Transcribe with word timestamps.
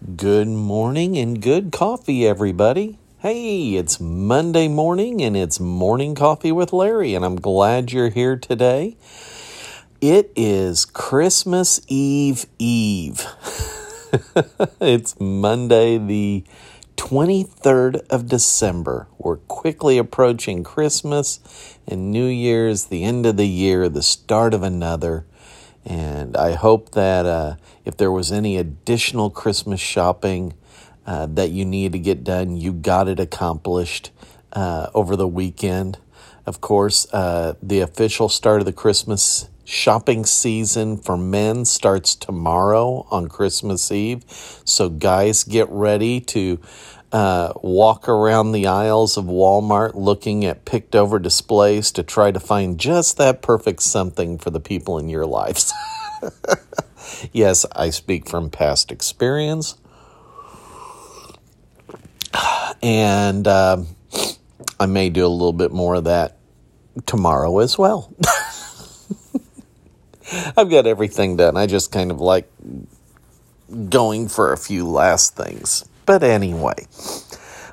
Good 0.00 0.48
morning 0.48 1.18
and 1.18 1.42
good 1.42 1.72
coffee, 1.72 2.26
everybody. 2.26 2.98
Hey, 3.18 3.74
it's 3.74 4.00
Monday 4.00 4.66
morning 4.66 5.20
and 5.20 5.36
it's 5.36 5.60
morning 5.60 6.14
coffee 6.14 6.52
with 6.52 6.72
Larry, 6.72 7.14
and 7.14 7.22
I'm 7.22 7.36
glad 7.36 7.92
you're 7.92 8.08
here 8.08 8.34
today. 8.36 8.96
It 10.00 10.32
is 10.34 10.86
Christmas 10.86 11.82
Eve 11.86 12.46
Eve. 12.58 13.26
it's 14.80 15.20
Monday, 15.20 15.98
the 15.98 16.44
23rd 16.96 17.96
of 18.08 18.26
December. 18.26 19.06
We're 19.18 19.36
quickly 19.36 19.98
approaching 19.98 20.64
Christmas 20.64 21.78
and 21.86 22.10
New 22.10 22.26
Year's, 22.26 22.86
the 22.86 23.04
end 23.04 23.26
of 23.26 23.36
the 23.36 23.48
year, 23.48 23.86
the 23.90 24.02
start 24.02 24.54
of 24.54 24.62
another. 24.62 25.26
And 25.90 26.36
I 26.36 26.52
hope 26.52 26.92
that 26.92 27.26
uh, 27.26 27.56
if 27.84 27.96
there 27.96 28.12
was 28.12 28.30
any 28.30 28.56
additional 28.56 29.28
Christmas 29.28 29.80
shopping 29.80 30.54
uh, 31.04 31.26
that 31.26 31.50
you 31.50 31.64
need 31.64 31.90
to 31.90 31.98
get 31.98 32.22
done, 32.22 32.56
you 32.56 32.72
got 32.72 33.08
it 33.08 33.18
accomplished 33.18 34.12
uh, 34.52 34.88
over 34.94 35.16
the 35.16 35.26
weekend. 35.26 35.98
Of 36.46 36.60
course, 36.60 37.12
uh, 37.12 37.54
the 37.60 37.80
official 37.80 38.28
start 38.28 38.60
of 38.60 38.66
the 38.66 38.72
Christmas 38.72 39.48
shopping 39.64 40.24
season 40.24 40.96
for 40.96 41.16
men 41.16 41.64
starts 41.64 42.14
tomorrow 42.14 43.04
on 43.10 43.28
Christmas 43.28 43.90
Eve. 43.90 44.22
So, 44.64 44.88
guys, 44.88 45.42
get 45.42 45.68
ready 45.70 46.20
to 46.20 46.60
uh, 47.12 47.52
walk 47.62 48.08
around 48.08 48.52
the 48.52 48.66
aisles 48.66 49.16
of 49.16 49.24
Walmart 49.24 49.94
looking 49.94 50.44
at 50.44 50.64
picked 50.64 50.94
over 50.94 51.18
displays 51.18 51.90
to 51.92 52.02
try 52.02 52.30
to 52.30 52.40
find 52.40 52.78
just 52.78 53.16
that 53.18 53.42
perfect 53.42 53.82
something 53.82 54.38
for 54.38 54.50
the 54.50 54.60
people 54.60 54.98
in 54.98 55.08
your 55.08 55.26
lives. 55.26 55.72
yes, 57.32 57.66
I 57.72 57.90
speak 57.90 58.28
from 58.28 58.50
past 58.50 58.92
experience. 58.92 59.76
And 62.82 63.46
uh, 63.46 63.82
I 64.78 64.86
may 64.86 65.10
do 65.10 65.26
a 65.26 65.28
little 65.28 65.52
bit 65.52 65.72
more 65.72 65.96
of 65.96 66.04
that 66.04 66.36
tomorrow 67.06 67.58
as 67.58 67.76
well. 67.76 68.14
I've 70.56 70.70
got 70.70 70.86
everything 70.86 71.36
done. 71.36 71.56
I 71.56 71.66
just 71.66 71.90
kind 71.90 72.12
of 72.12 72.20
like 72.20 72.48
going 73.88 74.28
for 74.28 74.52
a 74.52 74.56
few 74.56 74.86
last 74.86 75.36
things. 75.36 75.84
But 76.10 76.24
anyway, 76.24 76.88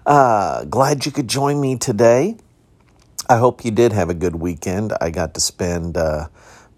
uh, 0.06 0.66
glad 0.66 1.08
you 1.08 1.12
could 1.12 1.28
join 1.28 1.60
me 1.60 1.76
today. 1.76 2.38
I 3.28 3.38
hope 3.38 3.66
you 3.66 3.72
did 3.72 3.94
have 3.94 4.12
a 4.12 4.14
good 4.14 4.36
weekend. 4.36 4.94
I 5.02 5.10
got 5.10 5.34
to 5.34 5.40
spend 5.40 5.98
a 5.98 6.30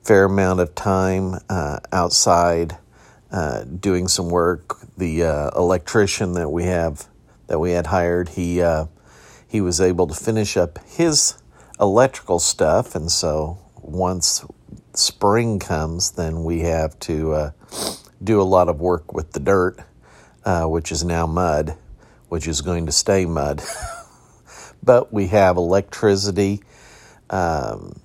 fair 0.02 0.23
amount 0.23 0.61
of 0.61 0.73
time 0.73 1.35
uh, 1.49 1.80
outside 1.91 2.77
uh, 3.30 3.65
doing 3.65 4.07
some 4.07 4.30
work. 4.30 4.77
The 4.97 5.23
uh, 5.23 5.49
electrician 5.53 6.31
that 6.35 6.47
we 6.47 6.63
have 6.63 7.09
that 7.47 7.59
we 7.59 7.71
had 7.71 7.87
hired, 7.87 8.30
he 8.30 8.61
uh, 8.61 8.85
he 9.45 9.59
was 9.59 9.81
able 9.81 10.07
to 10.07 10.13
finish 10.13 10.55
up 10.55 10.80
his 10.87 11.33
electrical 11.77 12.39
stuff, 12.39 12.95
and 12.95 13.11
so 13.11 13.57
once 13.81 14.45
spring 14.93 15.59
comes, 15.59 16.11
then 16.11 16.45
we 16.45 16.61
have 16.61 16.97
to 16.99 17.33
uh, 17.33 17.52
do 18.23 18.41
a 18.41 18.43
lot 18.47 18.69
of 18.69 18.80
work 18.80 19.13
with 19.13 19.33
the 19.33 19.41
dirt 19.41 19.81
uh, 20.50 20.66
which 20.66 20.92
is 20.92 21.03
now 21.05 21.28
mud, 21.28 21.78
which 22.28 22.47
is 22.47 22.61
going 22.61 22.88
to 22.88 22.92
stay 22.92 23.23
mud. 23.23 23.61
but 24.83 25.14
we 25.14 25.28
have 25.28 25.58
electricity. 25.58 26.64
Um, 27.30 28.00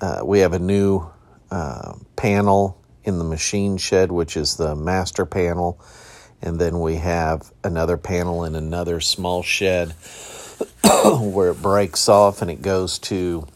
uh, 0.00 0.22
we 0.24 0.38
have 0.38 0.54
a 0.54 0.58
new 0.58 1.06
uh, 1.50 1.92
panel 2.16 2.80
in 3.04 3.18
the 3.18 3.24
machine 3.24 3.76
shed, 3.76 4.10
which 4.10 4.38
is 4.38 4.56
the 4.56 4.74
master 4.74 5.26
panel. 5.26 5.78
And 6.40 6.58
then 6.58 6.80
we 6.80 6.94
have 6.94 7.52
another 7.62 7.98
panel 7.98 8.44
in 8.44 8.54
another 8.54 9.02
small 9.02 9.42
shed 9.42 9.90
where 11.20 11.50
it 11.50 11.60
breaks 11.60 12.08
off 12.08 12.40
and 12.40 12.50
it 12.50 12.62
goes 12.62 12.98
to 13.00 13.46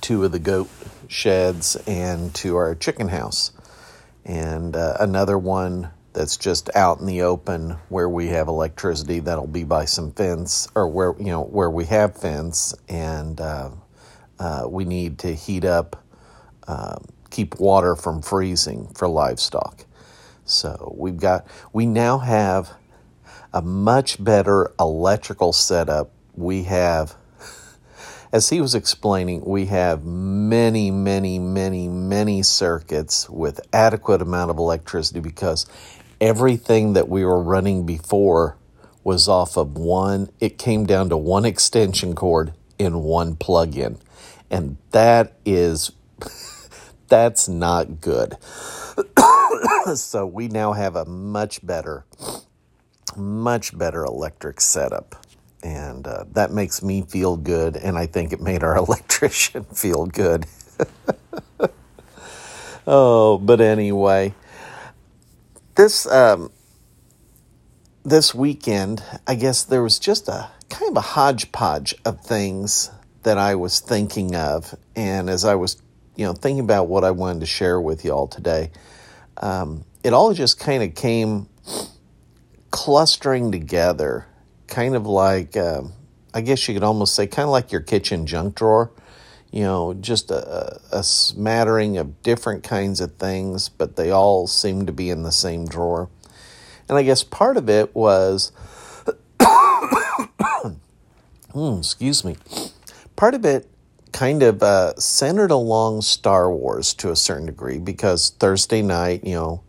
two 0.00 0.24
of 0.24 0.32
the 0.32 0.38
goat 0.38 0.70
sheds 1.08 1.76
and 1.86 2.34
to 2.36 2.56
our 2.56 2.74
chicken 2.74 3.08
house. 3.08 3.52
And 4.24 4.74
uh, 4.74 4.96
another 4.98 5.36
one 5.36 5.90
that's 6.18 6.36
just 6.36 6.68
out 6.74 6.98
in 6.98 7.06
the 7.06 7.22
open 7.22 7.76
where 7.90 8.08
we 8.08 8.26
have 8.26 8.48
electricity 8.48 9.20
that'll 9.20 9.46
be 9.46 9.62
by 9.62 9.84
some 9.84 10.10
fence 10.10 10.66
or 10.74 10.88
where 10.88 11.14
you 11.16 11.26
know 11.26 11.44
where 11.44 11.70
we 11.70 11.84
have 11.84 12.16
fence. 12.16 12.74
And 12.88 13.40
uh, 13.40 13.70
uh, 14.40 14.64
we 14.68 14.84
need 14.84 15.18
to 15.20 15.32
heat 15.32 15.64
up 15.64 16.02
uh, 16.66 16.96
keep 17.30 17.60
water 17.60 17.94
from 17.94 18.20
freezing 18.20 18.88
for 18.96 19.06
livestock. 19.06 19.84
So 20.44 20.92
we've 20.98 21.18
got 21.18 21.46
we 21.72 21.86
now 21.86 22.18
have 22.18 22.72
a 23.54 23.62
much 23.62 24.22
better 24.22 24.72
electrical 24.80 25.52
setup. 25.52 26.10
We 26.34 26.64
have 26.64 27.14
as 28.32 28.48
he 28.48 28.60
was 28.60 28.74
explaining, 28.74 29.44
we 29.44 29.66
have 29.66 30.04
many, 30.04 30.90
many, 30.90 31.38
many, 31.38 31.86
many 31.86 32.42
circuits 32.42 33.30
with 33.30 33.60
adequate 33.72 34.20
amount 34.20 34.50
of 34.50 34.58
electricity 34.58 35.20
because 35.20 35.64
everything 36.20 36.92
that 36.94 37.08
we 37.08 37.24
were 37.24 37.42
running 37.42 37.86
before 37.86 38.56
was 39.04 39.28
off 39.28 39.56
of 39.56 39.76
one, 39.76 40.30
it 40.40 40.58
came 40.58 40.84
down 40.84 41.08
to 41.08 41.16
one 41.16 41.44
extension 41.44 42.14
cord 42.14 42.52
in 42.78 43.02
one 43.02 43.36
plug 43.36 43.76
in. 43.76 43.98
And 44.50 44.76
that 44.90 45.34
is, 45.44 45.92
that's 47.08 47.48
not 47.48 48.00
good. 48.00 48.36
so 49.94 50.26
we 50.26 50.48
now 50.48 50.72
have 50.72 50.96
a 50.96 51.04
much 51.04 51.64
better, 51.64 52.04
much 53.16 53.76
better 53.76 54.04
electric 54.04 54.60
setup. 54.60 55.24
And 55.62 56.06
uh, 56.06 56.24
that 56.32 56.52
makes 56.52 56.82
me 56.82 57.02
feel 57.02 57.36
good. 57.36 57.76
And 57.76 57.96
I 57.98 58.06
think 58.06 58.32
it 58.32 58.40
made 58.40 58.62
our 58.62 58.76
electrician 58.84 59.64
feel 59.64 60.06
good. 60.06 60.46
oh, 62.86 63.38
but 63.38 63.60
anyway 63.60 64.34
this 65.78 66.06
um, 66.08 66.50
this 68.04 68.34
weekend, 68.34 69.02
I 69.28 69.36
guess 69.36 69.62
there 69.62 69.82
was 69.82 70.00
just 70.00 70.28
a 70.28 70.50
kind 70.68 70.90
of 70.90 70.96
a 70.96 71.00
hodgepodge 71.00 71.94
of 72.04 72.20
things 72.20 72.90
that 73.22 73.38
I 73.38 73.54
was 73.54 73.78
thinking 73.80 74.34
of, 74.34 74.74
and 74.96 75.30
as 75.30 75.44
I 75.44 75.54
was, 75.54 75.80
you 76.16 76.26
know, 76.26 76.32
thinking 76.32 76.64
about 76.64 76.88
what 76.88 77.04
I 77.04 77.12
wanted 77.12 77.40
to 77.40 77.46
share 77.46 77.80
with 77.80 78.04
y'all 78.04 78.26
today, 78.26 78.72
um, 79.36 79.84
it 80.02 80.12
all 80.12 80.34
just 80.34 80.58
kind 80.58 80.82
of 80.82 80.96
came 80.96 81.48
clustering 82.72 83.52
together, 83.52 84.26
kind 84.66 84.96
of 84.96 85.06
like, 85.06 85.56
um, 85.56 85.92
I 86.34 86.40
guess 86.40 86.66
you 86.66 86.74
could 86.74 86.82
almost 86.82 87.14
say, 87.14 87.28
kind 87.28 87.44
of 87.44 87.50
like 87.50 87.70
your 87.70 87.82
kitchen 87.82 88.26
junk 88.26 88.56
drawer 88.56 88.90
you 89.50 89.62
know, 89.62 89.94
just 89.94 90.30
a, 90.30 90.80
a 90.92 91.02
smattering 91.02 91.96
of 91.96 92.22
different 92.22 92.62
kinds 92.62 93.00
of 93.00 93.14
things, 93.14 93.68
but 93.68 93.96
they 93.96 94.10
all 94.10 94.46
seem 94.46 94.86
to 94.86 94.92
be 94.92 95.10
in 95.10 95.22
the 95.22 95.32
same 95.32 95.66
drawer. 95.66 96.08
And 96.88 96.98
I 96.98 97.02
guess 97.02 97.22
part 97.22 97.56
of 97.56 97.68
it 97.68 97.94
was, 97.94 98.52
mm, 99.40 100.78
excuse 101.78 102.24
me, 102.24 102.36
part 103.16 103.34
of 103.34 103.44
it 103.44 103.68
kind 104.12 104.42
of 104.42 104.62
uh, 104.62 104.94
centered 104.96 105.50
along 105.50 106.02
Star 106.02 106.50
Wars 106.50 106.94
to 106.94 107.10
a 107.10 107.16
certain 107.16 107.46
degree 107.46 107.78
because 107.78 108.30
Thursday 108.30 108.82
night, 108.82 109.24
you 109.24 109.34
know, 109.34 109.62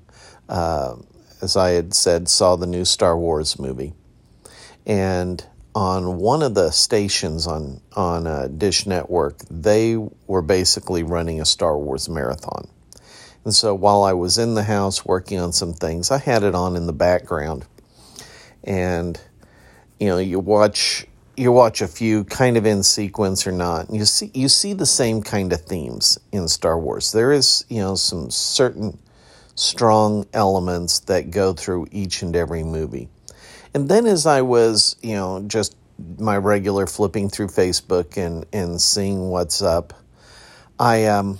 uh, 0.47 0.95
as 1.41 1.55
I 1.55 1.71
had 1.71 1.93
said, 1.93 2.27
saw 2.27 2.55
the 2.55 2.67
new 2.67 2.83
Star 2.83 3.17
Wars 3.17 3.59
movie. 3.59 3.93
And 4.85 5.45
on 5.75 6.17
one 6.17 6.41
of 6.41 6.55
the 6.55 6.71
stations 6.71 7.47
on 7.47 7.81
on 7.95 8.27
uh, 8.27 8.47
Dish 8.47 8.85
Network, 8.85 9.39
they 9.49 9.97
were 10.27 10.41
basically 10.41 11.03
running 11.03 11.39
a 11.41 11.45
Star 11.45 11.77
Wars 11.77 12.09
marathon. 12.09 12.67
And 13.45 13.53
so 13.53 13.73
while 13.73 14.03
I 14.03 14.13
was 14.13 14.37
in 14.37 14.55
the 14.55 14.63
house 14.63 15.05
working 15.05 15.39
on 15.39 15.53
some 15.53 15.73
things, 15.73 16.11
I 16.11 16.17
had 16.17 16.43
it 16.43 16.55
on 16.55 16.75
in 16.75 16.87
the 16.87 16.93
background. 16.93 17.65
And 18.63 19.19
you 19.99 20.07
know, 20.07 20.17
you 20.17 20.39
watch 20.39 21.05
you 21.37 21.51
watch 21.51 21.81
a 21.81 21.87
few 21.87 22.25
kind 22.25 22.57
of 22.57 22.65
in 22.65 22.83
sequence 22.83 23.47
or 23.47 23.51
not, 23.51 23.87
and 23.87 23.97
you 23.97 24.05
see 24.05 24.31
you 24.33 24.49
see 24.49 24.73
the 24.73 24.85
same 24.85 25.21
kind 25.21 25.53
of 25.53 25.61
themes 25.61 26.19
in 26.31 26.47
Star 26.47 26.77
Wars. 26.77 27.11
There 27.11 27.31
is, 27.31 27.63
you 27.69 27.79
know, 27.79 27.95
some 27.95 28.29
certain 28.29 28.97
strong 29.55 30.25
elements 30.33 30.99
that 31.01 31.31
go 31.31 31.53
through 31.53 31.87
each 31.91 32.21
and 32.23 32.35
every 32.35 32.63
movie. 32.63 33.09
And 33.73 33.87
then 33.89 34.05
as 34.07 34.25
I 34.25 34.41
was, 34.41 34.95
you 35.01 35.15
know, 35.15 35.43
just 35.45 35.75
my 36.17 36.37
regular 36.37 36.87
flipping 36.87 37.29
through 37.29 37.47
Facebook 37.47 38.17
and, 38.17 38.45
and 38.53 38.81
seeing 38.81 39.29
what's 39.29 39.61
up, 39.61 39.93
I 40.79 41.05
um 41.05 41.39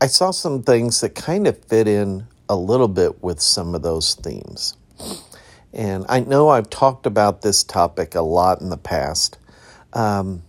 I 0.00 0.06
saw 0.08 0.30
some 0.30 0.62
things 0.62 1.00
that 1.00 1.14
kind 1.14 1.46
of 1.46 1.62
fit 1.64 1.88
in 1.88 2.26
a 2.48 2.56
little 2.56 2.88
bit 2.88 3.22
with 3.22 3.40
some 3.40 3.74
of 3.74 3.82
those 3.82 4.14
themes. 4.14 4.76
And 5.72 6.04
I 6.08 6.20
know 6.20 6.48
I've 6.48 6.70
talked 6.70 7.06
about 7.06 7.42
this 7.42 7.64
topic 7.64 8.14
a 8.14 8.20
lot 8.20 8.60
in 8.60 8.70
the 8.70 8.76
past, 8.76 9.38
um, 9.92 10.42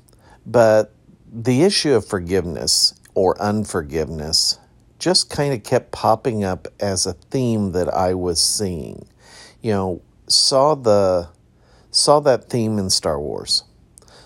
but 0.46 0.94
the 1.32 1.64
issue 1.64 1.94
of 1.94 2.06
forgiveness 2.06 2.94
or 3.14 3.42
unforgiveness 3.42 4.60
just 5.00 5.30
kind 5.30 5.54
of 5.54 5.64
kept 5.64 5.92
popping 5.92 6.44
up 6.44 6.68
as 6.80 7.06
a 7.06 7.14
theme 7.14 7.72
that 7.74 7.94
I 7.94 8.14
was 8.14 8.42
seeing. 8.42 9.08
You 9.62 9.72
know, 9.72 10.02
saw 10.28 10.76
the 10.76 11.30
saw 11.92 12.20
that 12.20 12.50
theme 12.50 12.78
in 12.78 12.90
Star 12.90 13.20
Wars. 13.20 13.64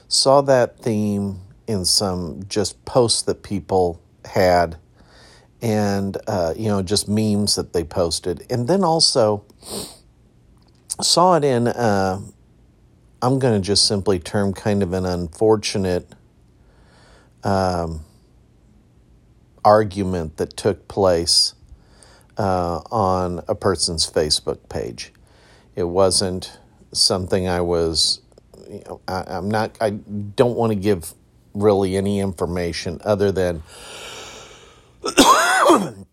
Saw 0.07 0.41
that 0.41 0.79
theme 0.79 1.39
in 1.67 1.85
some 1.85 2.43
just 2.47 2.83
posts 2.85 3.21
that 3.21 3.43
people 3.43 4.01
had 4.25 4.77
and 5.61 6.17
uh, 6.27 6.53
you 6.57 6.67
know 6.67 6.81
just 6.81 7.07
memes 7.07 7.55
that 7.55 7.73
they 7.73 7.83
posted 7.83 8.45
and 8.49 8.67
then 8.67 8.83
also 8.83 9.43
saw 11.01 11.35
it 11.35 11.43
in 11.43 11.67
uh, 11.67 12.19
i'm 13.21 13.39
going 13.39 13.53
to 13.53 13.65
just 13.65 13.87
simply 13.87 14.19
term 14.19 14.53
kind 14.53 14.81
of 14.81 14.93
an 14.93 15.05
unfortunate 15.05 16.13
um, 17.43 18.01
argument 19.63 20.37
that 20.37 20.57
took 20.57 20.87
place 20.87 21.53
uh, 22.37 22.81
on 22.91 23.43
a 23.47 23.55
person's 23.55 24.09
facebook 24.09 24.67
page 24.69 25.13
it 25.75 25.83
wasn't 25.83 26.59
something 26.91 27.47
i 27.47 27.61
was 27.61 28.21
you 28.69 28.83
know, 28.85 29.01
I, 29.07 29.23
i'm 29.27 29.49
not 29.49 29.77
i 29.81 29.91
don't 29.91 30.55
want 30.55 30.71
to 30.71 30.75
give 30.75 31.13
really 31.53 31.97
any 31.97 32.19
information 32.19 32.99
other 33.03 33.31
than 33.31 33.63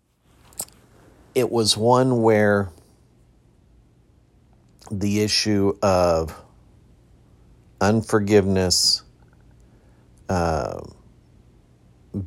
it 1.35 1.51
was 1.51 1.77
one 1.77 2.23
where 2.23 2.71
the 4.91 5.21
issue 5.21 5.77
of 5.83 6.35
unforgiveness, 7.81 9.03
uh, 10.29 10.81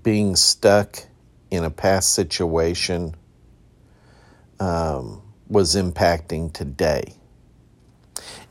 being 0.04 0.36
stuck 0.36 1.04
in 1.50 1.64
a 1.64 1.70
past 1.70 2.14
situation 2.14 3.16
um, 4.60 5.22
was 5.48 5.76
impacting 5.76 6.54
today. 6.54 7.16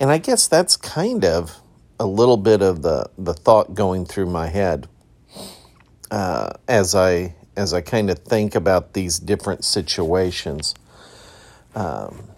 And 0.00 0.10
I 0.10 0.16
guess 0.16 0.48
that's 0.48 0.78
kind 0.78 1.24
of 1.26 1.60
a 2.00 2.06
little 2.06 2.38
bit 2.38 2.62
of 2.62 2.80
the, 2.80 3.10
the 3.18 3.34
thought 3.34 3.74
going 3.74 4.06
through 4.06 4.26
my 4.26 4.48
head 4.48 4.88
uh, 6.10 6.50
as 6.66 6.94
I 6.94 7.34
as 7.56 7.74
I 7.74 7.82
kind 7.82 8.08
of 8.08 8.20
think 8.20 8.54
about 8.54 8.94
these 8.94 9.18
different 9.18 9.64
situations. 9.64 10.74
Um, 11.74 12.30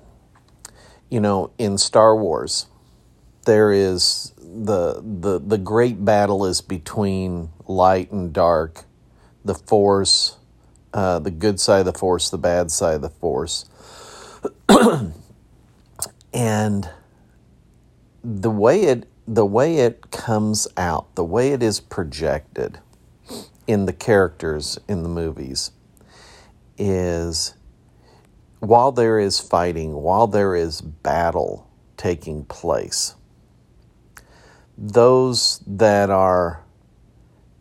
you 1.11 1.20
know, 1.20 1.53
in 1.59 1.79
Star 1.79 2.17
Wars, 2.17 2.67
there 3.44 3.70
is 3.70 4.32
the 4.38 5.00
the 5.00 5.38
the 5.38 5.59
great 5.59 6.05
battle 6.05 6.44
is 6.44 6.61
between 6.61 7.50
light 7.69 8.11
and 8.11 8.32
dark, 8.32 8.85
the 9.44 9.55
Force, 9.55 10.37
uh, 10.93 11.20
the 11.20 11.31
good 11.31 11.61
side 11.61 11.81
of 11.81 11.87
the 11.87 11.99
Force, 11.99 12.31
the 12.31 12.38
bad 12.38 12.70
side 12.70 12.97
of 12.97 13.03
the 13.03 13.11
Force, 13.11 13.67
and 16.35 16.91
the 18.25 18.51
way 18.51 18.85
it 18.85 19.09
the 19.27 19.47
way 19.47 19.79
it 19.79 20.11
comes 20.11 20.67
out, 20.77 21.15
the 21.15 21.25
way 21.25 21.53
it 21.53 21.63
is 21.63 21.81
projected 21.81 22.81
in 23.67 23.87
the 23.87 23.93
characters 23.93 24.79
in 24.89 25.03
the 25.03 25.09
movies 25.09 25.71
is 26.77 27.55
while 28.59 28.93
there 28.93 29.19
is 29.19 29.41
fighting, 29.41 29.95
while 29.95 30.27
there 30.27 30.55
is 30.55 30.81
battle 30.81 31.69
taking 31.97 32.45
place, 32.45 33.15
those 34.77 35.61
that 35.67 36.11
are 36.11 36.63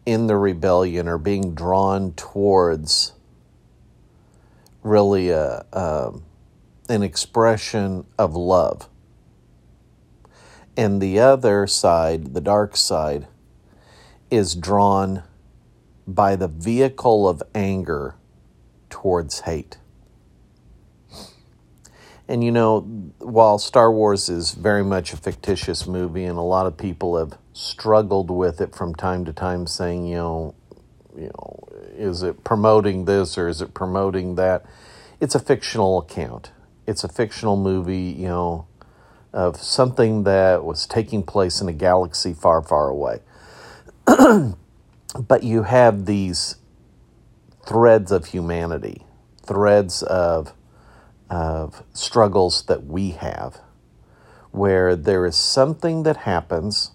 in 0.05 0.27
the 0.27 0.35
rebellion 0.35 1.07
are 1.07 1.17
being 1.17 1.53
drawn 1.53 2.13
towards 2.13 3.13
really 4.83 5.29
a, 5.29 5.65
a, 5.71 6.13
an 6.89 7.03
expression 7.03 8.05
of 8.17 8.35
love. 8.35 8.89
And 10.77 11.01
the 11.01 11.19
other 11.19 11.67
side, 11.67 12.33
the 12.33 12.41
dark 12.41 12.77
side, 12.77 13.27
is 14.29 14.55
drawn 14.55 15.23
by 16.07 16.35
the 16.35 16.47
vehicle 16.47 17.27
of 17.27 17.43
anger 17.53 18.15
towards 18.89 19.41
hate. 19.41 19.77
And 22.27 22.43
you 22.43 22.51
know, 22.51 22.81
while 23.19 23.59
Star 23.59 23.91
Wars 23.91 24.29
is 24.29 24.53
very 24.53 24.85
much 24.85 25.11
a 25.11 25.17
fictitious 25.17 25.85
movie, 25.85 26.23
and 26.23 26.37
a 26.37 26.43
lot 26.43 26.65
of 26.65 26.77
people 26.77 27.17
have 27.17 27.37
struggled 27.51 28.31
with 28.31 28.61
it 28.61 28.73
from 28.73 28.95
time 28.95 29.25
to 29.25 29.33
time, 29.33 29.67
saying, 29.67 30.05
you 30.05 30.15
know, 30.15 30.55
you 31.13 31.25
know, 31.25 31.67
is 31.97 32.23
it 32.23 32.43
promoting 32.45 33.03
this 33.03 33.37
or 33.37 33.49
is 33.49 33.61
it 33.61 33.73
promoting 33.73 34.35
that? 34.35 34.65
It's 35.19 35.35
a 35.35 35.39
fictional 35.39 35.99
account. 35.99 36.51
It's 36.87 37.03
a 37.03 37.09
fictional 37.09 37.57
movie, 37.57 38.15
you 38.17 38.27
know, 38.29 38.65
of 39.33 39.57
something 39.61 40.23
that 40.23 40.63
was 40.63 40.85
taking 40.85 41.23
place 41.23 41.61
in 41.61 41.69
a 41.69 41.73
galaxy 41.73 42.33
far, 42.33 42.61
far 42.61 42.89
away. 42.89 43.19
but 44.07 45.43
you 45.43 45.63
have 45.63 46.05
these 46.05 46.55
threads 47.65 48.11
of 48.11 48.25
humanity, 48.27 49.03
threads 49.45 50.03
of, 50.03 50.53
of 51.29 51.83
struggles 51.93 52.63
that 52.65 52.85
we 52.85 53.11
have, 53.11 53.59
where 54.51 54.95
there 54.95 55.25
is 55.25 55.35
something 55.35 56.03
that 56.03 56.17
happens, 56.17 56.91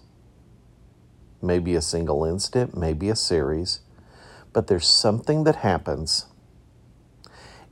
maybe 1.41 1.75
a 1.75 1.81
single 1.81 2.23
instant, 2.23 2.77
maybe 2.77 3.09
a 3.09 3.15
series, 3.15 3.79
but 4.53 4.67
there's 4.67 4.87
something 4.87 5.43
that 5.43 5.57
happens 5.57 6.27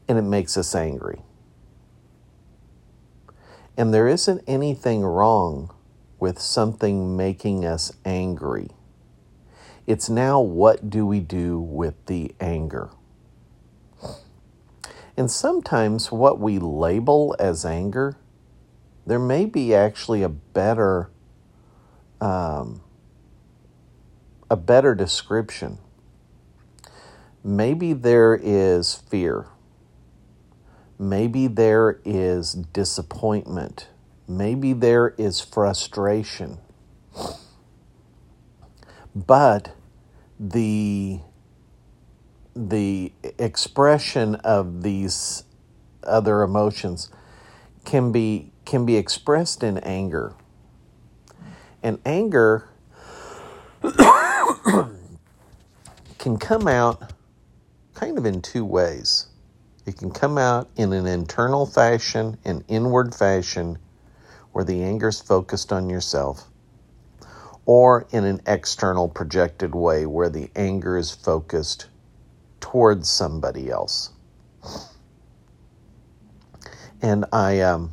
and 0.07 0.17
it 0.17 0.23
makes 0.23 0.57
us 0.57 0.75
angry. 0.75 1.21
And 3.77 3.93
there 3.93 4.07
isn't 4.07 4.43
anything 4.47 5.03
wrong 5.03 5.73
with 6.19 6.39
something 6.39 7.17
making 7.17 7.65
us 7.65 7.91
angry. 8.05 8.69
It's 9.85 10.09
now 10.09 10.39
what 10.39 10.89
do 10.89 11.05
we 11.05 11.19
do 11.19 11.59
with 11.59 11.93
the 12.05 12.33
anger? 12.39 12.89
And 15.17 15.29
sometimes 15.29 16.11
what 16.11 16.39
we 16.39 16.59
label 16.59 17.35
as 17.39 17.65
anger, 17.65 18.17
there 19.05 19.19
may 19.19 19.45
be 19.45 19.75
actually 19.75 20.23
a 20.23 20.29
better 20.29 21.09
um, 22.21 22.81
a 24.49 24.55
better 24.55 24.95
description. 24.95 25.77
Maybe 27.43 27.93
there 27.93 28.39
is 28.41 28.95
fear. 28.95 29.47
Maybe 30.97 31.47
there 31.47 31.99
is 32.05 32.53
disappointment. 32.53 33.89
Maybe 34.27 34.73
there 34.73 35.13
is 35.17 35.41
frustration. 35.41 36.59
But 39.15 39.75
the 40.39 41.19
the 42.55 43.11
expression 43.37 44.35
of 44.35 44.81
these 44.81 45.43
other 46.03 46.41
emotions 46.41 47.09
can 47.83 48.11
be 48.11 48.51
can 48.65 48.85
be 48.85 48.95
expressed 48.95 49.63
in 49.63 49.77
anger. 49.79 50.33
And 51.83 51.99
anger 52.05 52.69
can 56.17 56.37
come 56.39 56.67
out 56.67 57.13
kind 57.93 58.17
of 58.17 58.25
in 58.25 58.41
two 58.41 58.65
ways. 58.65 59.27
It 59.85 59.97
can 59.97 60.11
come 60.11 60.37
out 60.37 60.69
in 60.75 60.93
an 60.93 61.05
internal 61.05 61.65
fashion, 61.65 62.37
an 62.43 62.63
inward 62.67 63.13
fashion, 63.13 63.77
where 64.51 64.63
the 64.63 64.83
anger 64.83 65.09
is 65.09 65.21
focused 65.21 65.71
on 65.71 65.89
yourself 65.89 66.49
or 67.65 68.07
in 68.11 68.23
an 68.23 68.41
external 68.45 69.07
projected 69.07 69.73
way 69.73 70.05
where 70.05 70.29
the 70.29 70.49
anger 70.55 70.97
is 70.97 71.11
focused 71.11 71.87
towards 72.59 73.09
somebody 73.09 73.69
else. 73.69 74.11
And 77.01 77.25
I, 77.31 77.61
um, 77.61 77.91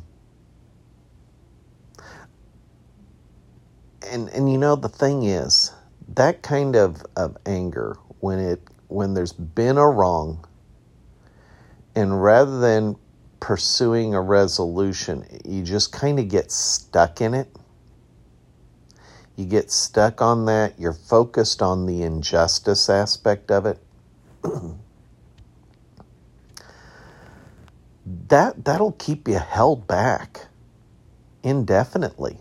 and 4.09 4.29
and 4.29 4.51
you 4.51 4.57
know 4.57 4.75
the 4.75 4.89
thing 4.89 5.23
is 5.23 5.71
that 6.15 6.41
kind 6.41 6.75
of, 6.75 7.03
of 7.15 7.37
anger 7.45 7.97
when 8.19 8.39
it 8.39 8.61
when 8.87 9.13
there's 9.13 9.33
been 9.33 9.77
a 9.77 9.87
wrong 9.87 10.45
and 11.95 12.23
rather 12.23 12.59
than 12.59 12.95
pursuing 13.39 14.13
a 14.13 14.21
resolution 14.21 15.25
you 15.43 15.63
just 15.63 15.91
kind 15.91 16.17
of 16.19 16.27
get 16.29 16.51
stuck 16.51 17.19
in 17.19 17.33
it 17.33 17.47
you 19.35 19.45
get 19.45 19.71
stuck 19.71 20.21
on 20.21 20.45
that, 20.45 20.79
you're 20.79 20.93
focused 20.93 21.61
on 21.61 21.85
the 21.87 22.03
injustice 22.03 22.89
aspect 22.89 23.49
of 23.49 23.65
it. 23.65 23.79
that 28.27 28.63
that'll 28.63 28.91
keep 28.93 29.27
you 29.27 29.39
held 29.39 29.87
back 29.87 30.47
indefinitely. 31.41 32.37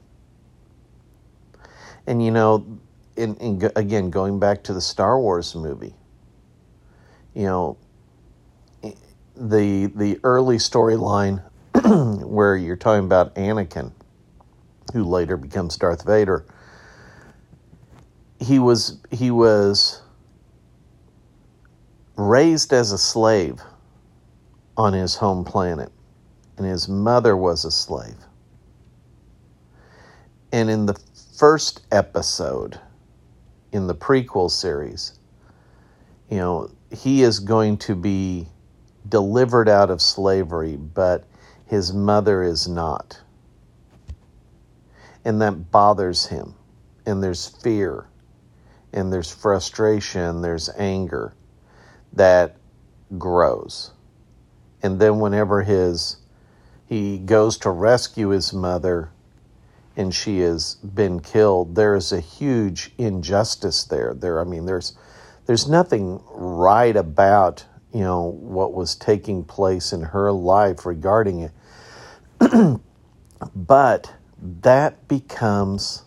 And 2.06 2.22
you 2.22 2.30
know, 2.30 2.78
in, 3.16 3.36
in, 3.36 3.70
again, 3.74 4.10
going 4.10 4.38
back 4.38 4.62
to 4.64 4.74
the 4.74 4.80
Star 4.82 5.18
Wars 5.18 5.54
movie, 5.54 5.94
you 7.34 7.44
know, 7.44 7.78
the 9.36 9.86
the 9.94 10.20
early 10.24 10.56
storyline 10.56 11.42
where 12.26 12.56
you're 12.56 12.76
talking 12.76 13.04
about 13.04 13.34
Anakin, 13.34 13.92
who 14.92 15.04
later 15.04 15.36
becomes 15.36 15.76
Darth 15.76 16.04
Vader. 16.04 16.44
He 18.40 18.58
was 18.58 18.98
he 19.10 19.30
was 19.30 20.02
raised 22.16 22.72
as 22.72 22.92
a 22.92 22.98
slave 22.98 23.60
on 24.76 24.92
his 24.92 25.16
home 25.16 25.44
planet, 25.44 25.90
and 26.56 26.66
his 26.66 26.88
mother 26.88 27.36
was 27.36 27.64
a 27.64 27.70
slave. 27.70 28.16
And 30.52 30.68
in 30.68 30.86
the 30.86 30.98
first 31.36 31.86
episode 31.90 32.78
in 33.72 33.86
the 33.86 33.94
prequel 33.94 34.50
series, 34.50 35.18
you 36.30 36.36
know, 36.36 36.70
he 36.90 37.22
is 37.22 37.38
going 37.40 37.78
to 37.78 37.94
be 37.94 38.48
delivered 39.08 39.68
out 39.68 39.90
of 39.90 40.00
slavery, 40.00 40.76
but 40.76 41.24
his 41.66 41.92
mother 41.92 42.42
is 42.42 42.68
not. 42.68 43.20
And 45.24 45.40
that 45.40 45.70
bothers 45.70 46.26
him. 46.26 46.54
And 47.06 47.22
there's 47.22 47.48
fear, 47.48 48.06
and 48.92 49.12
there's 49.12 49.30
frustration, 49.30 50.40
there's 50.40 50.70
anger 50.76 51.34
that 52.12 52.56
grows. 53.18 53.90
And 54.82 55.00
then 55.00 55.18
whenever 55.18 55.62
his 55.62 56.16
he 56.86 57.18
goes 57.18 57.56
to 57.58 57.70
rescue 57.70 58.28
his 58.28 58.52
mother 58.52 59.10
and 59.96 60.14
she 60.14 60.40
has 60.40 60.74
been 60.76 61.20
killed, 61.20 61.74
there 61.74 61.94
is 61.94 62.12
a 62.12 62.20
huge 62.20 62.92
injustice 62.98 63.84
there. 63.84 64.14
There 64.14 64.40
I 64.40 64.44
mean 64.44 64.66
there's 64.66 64.96
there's 65.46 65.68
nothing 65.68 66.22
right 66.30 66.96
about, 66.96 67.64
you 67.92 68.00
know, 68.00 68.22
what 68.40 68.72
was 68.72 68.94
taking 68.94 69.44
place 69.44 69.92
in 69.92 70.02
her 70.02 70.32
life 70.32 70.86
regarding 70.86 71.40
it. 71.40 71.52
but 73.54 74.14
that 74.60 75.08
becomes 75.08 76.04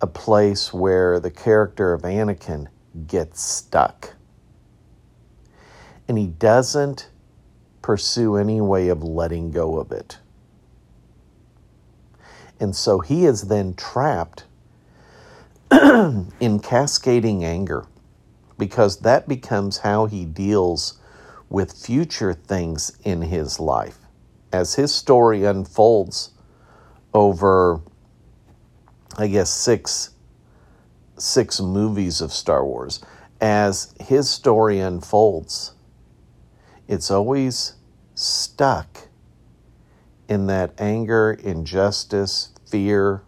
a 0.00 0.06
place 0.06 0.72
where 0.72 1.18
the 1.18 1.30
character 1.30 1.92
of 1.92 2.02
Anakin 2.02 2.68
gets 3.06 3.42
stuck. 3.42 4.14
And 6.08 6.18
he 6.18 6.26
doesn't 6.26 7.08
pursue 7.80 8.36
any 8.36 8.60
way 8.60 8.88
of 8.88 9.02
letting 9.02 9.50
go 9.50 9.78
of 9.78 9.92
it. 9.92 10.18
And 12.60 12.76
so 12.76 13.00
he 13.00 13.24
is 13.24 13.42
then 13.42 13.74
trapped 13.74 14.44
in 15.72 16.60
cascading 16.62 17.44
anger 17.44 17.86
because 18.62 19.00
that 19.00 19.26
becomes 19.26 19.78
how 19.78 20.06
he 20.06 20.24
deals 20.24 20.96
with 21.48 21.72
future 21.72 22.32
things 22.32 22.96
in 23.02 23.20
his 23.20 23.58
life. 23.58 23.98
As 24.52 24.76
his 24.76 24.94
story 24.94 25.42
unfolds 25.42 26.30
over, 27.12 27.80
I 29.18 29.26
guess, 29.26 29.50
six, 29.50 30.10
six 31.18 31.60
movies 31.60 32.20
of 32.20 32.32
Star 32.32 32.64
Wars, 32.64 33.00
as 33.40 33.92
his 33.98 34.30
story 34.30 34.78
unfolds, 34.78 35.74
it's 36.86 37.10
always 37.10 37.74
stuck 38.14 39.08
in 40.28 40.46
that 40.46 40.72
anger, 40.78 41.32
injustice, 41.32 42.50
fear, 42.70 43.24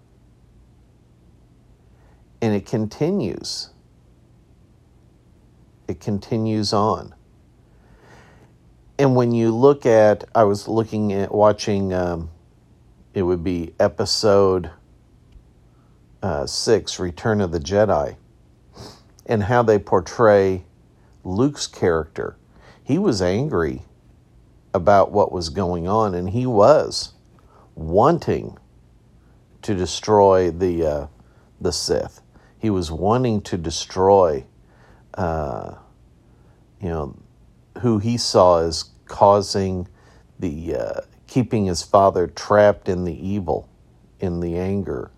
and 2.40 2.54
it 2.54 2.66
continues. 2.66 3.73
It 5.86 6.00
continues 6.00 6.72
on. 6.72 7.14
And 8.98 9.16
when 9.16 9.32
you 9.32 9.54
look 9.54 9.86
at, 9.86 10.24
I 10.34 10.44
was 10.44 10.68
looking 10.68 11.12
at 11.12 11.34
watching, 11.34 11.92
um, 11.92 12.30
it 13.12 13.22
would 13.22 13.42
be 13.42 13.74
episode 13.80 14.70
uh, 16.22 16.46
six, 16.46 16.98
Return 16.98 17.40
of 17.40 17.52
the 17.52 17.60
Jedi, 17.60 18.16
and 19.26 19.42
how 19.42 19.62
they 19.62 19.78
portray 19.78 20.64
Luke's 21.24 21.66
character. 21.66 22.36
He 22.82 22.98
was 22.98 23.20
angry 23.20 23.82
about 24.72 25.12
what 25.12 25.32
was 25.32 25.48
going 25.48 25.86
on, 25.86 26.14
and 26.14 26.30
he 26.30 26.46
was 26.46 27.12
wanting 27.74 28.58
to 29.62 29.74
destroy 29.74 30.50
the 30.50 30.86
uh, 30.86 31.06
the 31.60 31.72
Sith. 31.72 32.20
He 32.58 32.70
was 32.70 32.90
wanting 32.90 33.40
to 33.42 33.56
destroy, 33.56 34.44
uh, 35.14 35.74
you 36.80 36.88
know, 36.88 37.16
who 37.80 37.98
he 37.98 38.16
saw 38.16 38.60
as 38.60 38.84
causing 39.06 39.88
the 40.38 40.76
uh, 40.76 41.00
keeping 41.26 41.66
his 41.66 41.82
father 41.82 42.26
trapped 42.26 42.88
in 42.88 43.04
the 43.04 43.26
evil, 43.28 43.68
in 44.20 44.40
the 44.40 44.56
anger, 44.56 45.10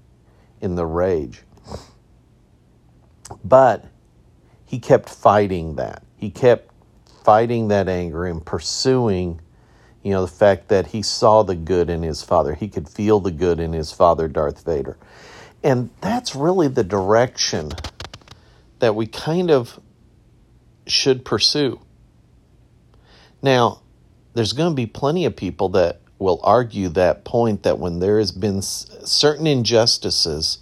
in 0.61 0.75
the 0.75 0.87
rage. 0.87 1.43
But 3.45 3.85
he 4.65 4.79
kept 4.79 5.09
fighting 5.09 5.77
that. 5.77 6.03
He 6.17 6.31
kept 6.31 6.71
fighting 7.25 7.69
that 7.69 7.89
anger 7.89 8.25
and 8.25 8.45
pursuing 8.45 9.41
you 10.07 10.13
know, 10.13 10.21
the 10.21 10.31
fact 10.31 10.69
that 10.69 10.87
he 10.87 11.03
saw 11.03 11.43
the 11.43 11.57
good 11.57 11.91
in 11.91 12.05
his 12.05 12.23
father. 12.23 12.55
He 12.55 12.69
could 12.69 12.89
feel 12.89 13.19
the 13.19 13.33
good 13.33 13.59
in 13.59 13.73
his 13.73 13.91
father, 13.91 14.29
Darth 14.29 14.65
Vader. 14.65 14.97
And 15.65 15.91
that's 16.01 16.37
really 16.37 16.69
the 16.69 16.85
direction 16.85 17.73
that 18.79 18.95
we 18.95 19.09
kind 19.09 19.51
of 19.51 19.81
should 20.87 21.25
pursue. 21.25 21.81
Now, 23.43 23.83
there's 24.35 24.53
going 24.53 24.71
to 24.71 24.77
be 24.77 24.87
plenty 24.87 25.25
of 25.25 25.37
people 25.37 25.69
that 25.71 26.01
will 26.19 26.41
argue 26.43 26.89
that 26.91 27.25
point 27.25 27.63
that 27.63 27.79
when 27.79 27.99
there 27.99 28.19
has 28.19 28.33
been 28.33 28.63
certain 28.63 29.47
injustices 29.47 30.59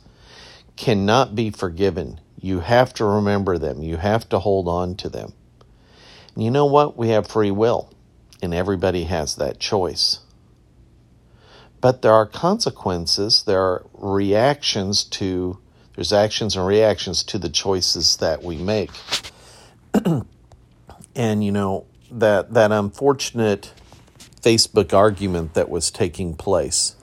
cannot 0.77 1.35
be 1.35 1.51
forgiven. 1.51 2.21
You 2.41 2.61
have 2.61 2.93
to 2.95 3.05
remember 3.05 3.59
them. 3.59 3.83
You 3.83 3.97
have 3.97 4.29
to 4.31 4.39
hold 4.39 4.69
on 4.69 4.97
to 4.97 5.09
them. 5.09 5.33
And 6.35 6.45
you 6.45 6.51
know 6.51 6.67
what? 6.67 6.97
We 6.97 7.11
have 7.11 7.27
free 7.27 7.51
will 7.51 7.93
and 8.43 8.53
everybody 8.53 9.05
has 9.05 9.37
that 9.37 9.59
choice. 9.59 10.21
But 11.81 12.03
there 12.03 12.13
are 12.13 12.27
consequences, 12.27 13.43
there 13.47 13.61
are 13.61 13.87
reactions 13.95 15.05
to, 15.05 15.59
there's 15.95 16.13
actions 16.13 16.57
and 16.57 16.67
reactions 16.67 17.23
to 17.25 17.39
the 17.39 17.49
choices 17.49 18.17
that 18.19 18.43
we 18.43 18.57
make. 18.57 18.91
and, 21.15 21.45
you 21.45 21.53
know, 21.53 21.87
that, 22.11 22.55
that 22.55 22.73
unfortunate 22.73 23.73
Facebook 24.41 24.93
argument 24.93 25.55
that 25.55 25.69
was 25.69 25.91
taking 25.91 26.35
place, 26.35 26.97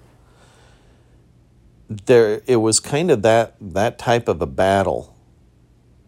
there, 1.90 2.42
it 2.48 2.58
was 2.58 2.80
kind 2.80 3.12
of 3.12 3.22
that, 3.22 3.56
that 3.60 3.98
type 3.98 4.28
of 4.28 4.42
a 4.42 4.46
battle 4.46 5.16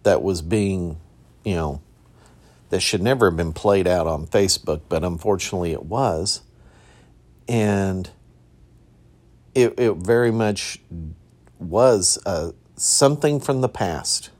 that 0.03 0.21
was 0.21 0.41
being, 0.41 0.99
you 1.43 1.55
know, 1.55 1.81
that 2.69 2.81
should 2.81 3.01
never 3.01 3.27
have 3.27 3.37
been 3.37 3.53
played 3.53 3.87
out 3.87 4.07
on 4.07 4.25
Facebook, 4.25 4.81
but 4.89 5.03
unfortunately 5.03 5.71
it 5.73 5.85
was. 5.85 6.41
And 7.47 8.09
it, 9.53 9.77
it 9.77 9.93
very 9.97 10.31
much 10.31 10.79
was 11.59 12.17
uh, 12.25 12.51
something 12.75 13.39
from 13.39 13.61
the 13.61 13.69
past 13.69 14.31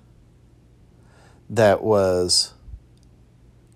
that 1.55 1.83
was 1.83 2.53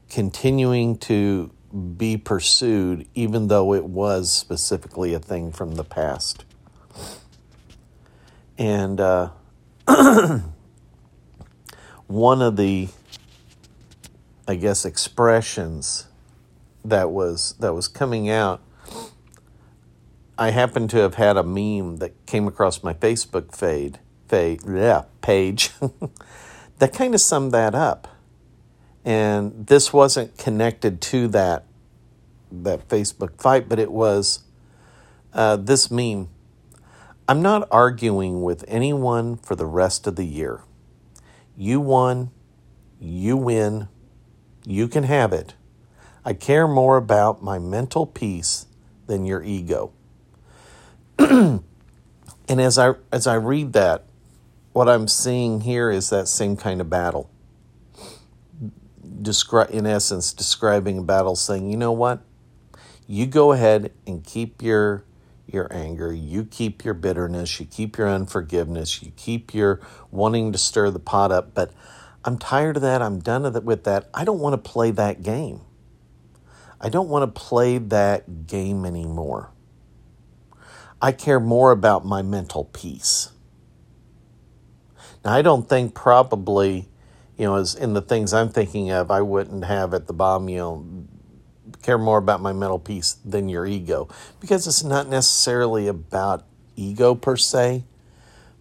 continuing 0.09 0.97
to 0.97 1.51
be 1.95 2.17
pursued, 2.17 3.07
even 3.13 3.49
though 3.49 3.73
it 3.73 3.85
was 3.85 4.31
specifically 4.31 5.13
a 5.13 5.19
thing 5.19 5.51
from 5.51 5.75
the 5.75 5.83
past. 5.83 6.43
And 8.57 8.99
uh, 8.99 9.29
one 12.07 12.41
of 12.41 12.57
the 12.57 12.87
I 14.47 14.55
guess 14.55 14.83
expressions 14.83 16.07
that 16.83 17.11
was 17.11 17.53
that 17.59 17.73
was 17.75 17.87
coming 17.87 18.27
out. 18.27 18.61
I 20.39 20.51
happened 20.51 20.89
to 20.91 20.97
have 20.97 21.15
had 21.15 21.35
a 21.37 21.43
meme 21.43 21.97
that 21.97 22.25
came 22.25 22.47
across 22.47 22.81
my 22.81 22.93
Facebook 22.93 23.55
fade, 23.55 23.99
fade 24.27 24.61
yeah, 24.67 25.03
page 25.21 25.71
that 26.79 26.93
kind 26.93 27.13
of 27.13 27.21
summed 27.21 27.51
that 27.51 27.75
up. 27.75 28.07
And 29.03 29.67
this 29.67 29.93
wasn't 29.93 30.37
connected 30.37 31.01
to 31.01 31.27
that 31.29 31.63
that 32.51 32.87
Facebook 32.87 33.41
fight, 33.41 33.67
but 33.67 33.79
it 33.79 33.91
was 33.91 34.43
uh, 35.33 35.57
this 35.57 35.91
meme. 35.91 36.29
I'm 37.27 37.41
not 37.41 37.67
arguing 37.71 38.41
with 38.41 38.63
anyone 38.67 39.35
for 39.37 39.55
the 39.55 39.65
rest 39.65 40.07
of 40.07 40.15
the 40.15 40.23
year. 40.23 40.61
You 41.57 41.81
won, 41.81 42.31
you 42.99 43.35
win, 43.35 43.89
you 44.65 44.87
can 44.87 45.03
have 45.03 45.33
it. 45.33 45.55
I 46.23 46.33
care 46.33 46.67
more 46.67 46.97
about 46.97 47.43
my 47.43 47.59
mental 47.59 48.05
peace 48.05 48.65
than 49.07 49.25
your 49.25 49.43
ego. 49.43 49.91
and 51.19 51.63
as 52.49 52.77
I 52.77 52.95
as 53.11 53.27
I 53.27 53.35
read 53.35 53.73
that, 53.73 54.03
what 54.77 54.87
I'm 54.87 55.07
seeing 55.07 55.61
here 55.61 55.89
is 55.89 56.11
that 56.11 56.27
same 56.27 56.55
kind 56.55 56.81
of 56.81 56.87
battle. 56.87 57.31
descri- 59.23 59.71
in 59.71 59.87
essence, 59.87 60.33
describing 60.33 60.99
a 60.99 61.01
battle, 61.01 61.35
saying, 61.35 61.71
you 61.71 61.77
know 61.77 61.91
what? 61.91 62.21
You 63.07 63.25
go 63.25 63.53
ahead 63.53 63.91
and 64.05 64.23
keep 64.23 64.61
your 64.61 65.03
your 65.47 65.67
anger, 65.73 66.13
you 66.13 66.43
keep 66.45 66.85
your 66.85 66.93
bitterness, 66.93 67.59
you 67.59 67.65
keep 67.65 67.97
your 67.97 68.07
unforgiveness, 68.07 69.01
you 69.01 69.11
keep 69.17 69.53
your 69.53 69.81
wanting 70.11 70.51
to 70.51 70.59
stir 70.59 70.91
the 70.91 70.99
pot 70.99 71.31
up, 71.31 71.55
but 71.55 71.71
I'm 72.23 72.37
tired 72.37 72.75
of 72.75 72.83
that. 72.83 73.01
I'm 73.01 73.19
done 73.19 73.51
with 73.65 73.85
that. 73.85 74.09
I 74.13 74.25
don't 74.25 74.39
want 74.39 74.61
to 74.61 74.69
play 74.71 74.91
that 74.91 75.23
game. 75.23 75.61
I 76.81 76.89
don't 76.89 77.09
want 77.09 77.33
to 77.33 77.41
play 77.41 77.79
that 77.79 78.45
game 78.45 78.85
anymore. 78.85 79.51
I 81.01 81.13
care 81.13 81.39
more 81.39 81.71
about 81.71 82.05
my 82.05 82.21
mental 82.21 82.65
peace. 82.65 83.31
I 85.29 85.41
don't 85.41 85.67
think 85.67 85.93
probably, 85.93 86.87
you 87.37 87.45
know, 87.45 87.55
as 87.55 87.75
in 87.75 87.93
the 87.93 88.01
things 88.01 88.33
I'm 88.33 88.49
thinking 88.49 88.91
of, 88.91 89.11
I 89.11 89.21
wouldn't 89.21 89.65
have 89.65 89.93
at 89.93 90.07
the 90.07 90.13
bottom, 90.13 90.49
you 90.49 90.57
know, 90.57 90.85
care 91.81 91.97
more 91.97 92.17
about 92.17 92.41
my 92.41 92.53
mental 92.53 92.79
peace 92.79 93.13
than 93.25 93.49
your 93.49 93.65
ego 93.65 94.09
because 94.39 94.67
it's 94.67 94.83
not 94.83 95.07
necessarily 95.07 95.87
about 95.87 96.45
ego 96.75 97.15
per 97.15 97.35
se, 97.37 97.83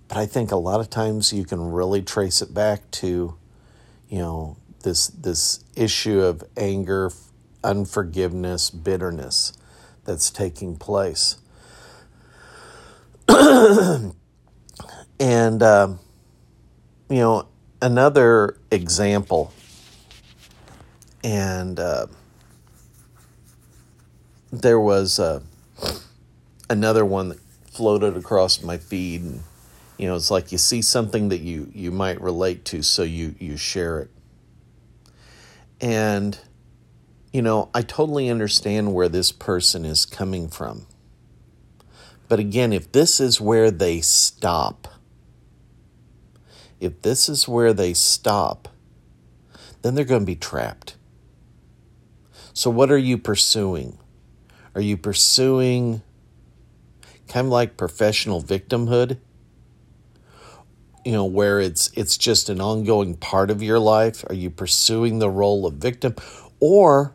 but 0.08 0.16
I 0.16 0.26
think 0.26 0.52
a 0.52 0.56
lot 0.56 0.80
of 0.80 0.90
times 0.90 1.32
you 1.32 1.44
can 1.44 1.72
really 1.72 2.02
trace 2.02 2.40
it 2.40 2.54
back 2.54 2.90
to, 2.92 3.36
you 4.08 4.18
know, 4.18 4.56
this 4.82 5.08
this 5.08 5.64
issue 5.74 6.20
of 6.20 6.44
anger, 6.56 7.10
unforgiveness, 7.64 8.70
bitterness 8.70 9.52
that's 10.04 10.30
taking 10.30 10.76
place. 10.76 11.38
and 13.28 14.12
uh, 15.62 15.94
you 17.08 17.18
know, 17.18 17.46
another 17.80 18.56
example, 18.70 19.52
and 21.22 21.78
uh, 21.78 22.06
there 24.52 24.80
was 24.80 25.18
uh, 25.18 25.40
another 26.68 27.04
one 27.04 27.28
that 27.30 27.40
floated 27.70 28.16
across 28.16 28.62
my 28.62 28.78
feed, 28.78 29.22
and 29.22 29.42
you 29.98 30.08
know, 30.08 30.16
it's 30.16 30.30
like 30.30 30.50
you 30.52 30.58
see 30.58 30.82
something 30.82 31.28
that 31.28 31.40
you 31.40 31.70
you 31.74 31.90
might 31.90 32.20
relate 32.20 32.64
to, 32.66 32.82
so 32.82 33.02
you 33.02 33.34
you 33.38 33.56
share 33.56 34.00
it, 34.00 34.10
and 35.80 36.38
you 37.32 37.42
know, 37.42 37.68
I 37.74 37.82
totally 37.82 38.30
understand 38.30 38.94
where 38.94 39.08
this 39.08 39.30
person 39.30 39.84
is 39.84 40.06
coming 40.06 40.48
from. 40.48 40.86
But 42.28 42.40
again, 42.40 42.72
if 42.72 42.90
this 42.90 43.20
is 43.20 43.40
where 43.40 43.70
they 43.70 44.00
stop, 44.00 44.88
if 46.80 47.02
this 47.02 47.28
is 47.28 47.48
where 47.48 47.72
they 47.72 47.94
stop, 47.94 48.68
then 49.82 49.94
they're 49.94 50.04
going 50.04 50.22
to 50.22 50.26
be 50.26 50.36
trapped. 50.36 50.96
So, 52.52 52.70
what 52.70 52.90
are 52.90 52.98
you 52.98 53.18
pursuing? 53.18 53.98
Are 54.74 54.80
you 54.80 54.96
pursuing 54.96 56.02
kind 57.28 57.46
of 57.46 57.52
like 57.52 57.76
professional 57.76 58.42
victimhood? 58.42 59.18
You 61.04 61.12
know, 61.12 61.24
where 61.24 61.60
it's 61.60 61.90
it's 61.94 62.18
just 62.18 62.48
an 62.48 62.60
ongoing 62.60 63.16
part 63.16 63.50
of 63.50 63.62
your 63.62 63.78
life? 63.78 64.24
Are 64.28 64.34
you 64.34 64.50
pursuing 64.50 65.18
the 65.18 65.30
role 65.30 65.66
of 65.66 65.74
victim? 65.74 66.14
Or 66.60 67.14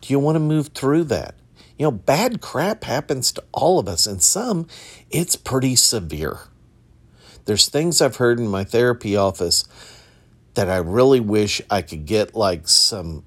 do 0.00 0.12
you 0.12 0.18
want 0.18 0.36
to 0.36 0.40
move 0.40 0.68
through 0.68 1.04
that? 1.04 1.34
You 1.78 1.84
know, 1.84 1.90
bad 1.90 2.40
crap 2.40 2.84
happens 2.84 3.32
to 3.32 3.44
all 3.52 3.78
of 3.78 3.88
us, 3.88 4.06
and 4.06 4.22
some 4.22 4.66
it's 5.10 5.36
pretty 5.36 5.76
severe. 5.76 6.40
There's 7.50 7.68
things 7.68 8.00
I've 8.00 8.14
heard 8.14 8.38
in 8.38 8.46
my 8.46 8.62
therapy 8.62 9.16
office 9.16 9.64
that 10.54 10.70
I 10.70 10.76
really 10.76 11.18
wish 11.18 11.60
I 11.68 11.82
could 11.82 12.06
get 12.06 12.36
like 12.36 12.68
some 12.68 13.24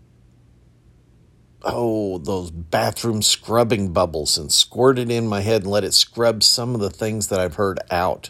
oh, 1.62 2.20
those 2.20 2.50
bathroom 2.50 3.22
scrubbing 3.22 3.92
bubbles 3.92 4.38
and 4.38 4.50
squirt 4.50 4.98
it 4.98 5.12
in 5.12 5.28
my 5.28 5.42
head 5.42 5.64
and 5.64 5.72
let 5.72 5.84
it 5.84 5.94
scrub 5.94 6.42
some 6.42 6.74
of 6.74 6.80
the 6.80 6.90
things 6.90 7.28
that 7.28 7.42
I've 7.42 7.56
heard 7.56 7.82
out. 7.92 8.30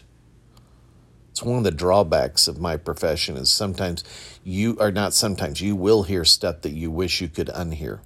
It's 1.30 1.44
one 1.44 1.58
of 1.58 1.64
the 1.64 1.70
drawbacks 1.70 2.48
of 2.48 2.58
my 2.58 2.76
profession 2.76 3.36
is 3.36 3.52
sometimes 3.52 4.02
you 4.42 4.76
are 4.80 4.90
not 4.90 5.14
sometimes 5.14 5.60
you 5.60 5.76
will 5.76 6.02
hear 6.02 6.24
stuff 6.24 6.62
that 6.62 6.72
you 6.72 6.90
wish 6.90 7.20
you 7.20 7.28
could 7.28 7.50
unhear. 7.50 8.00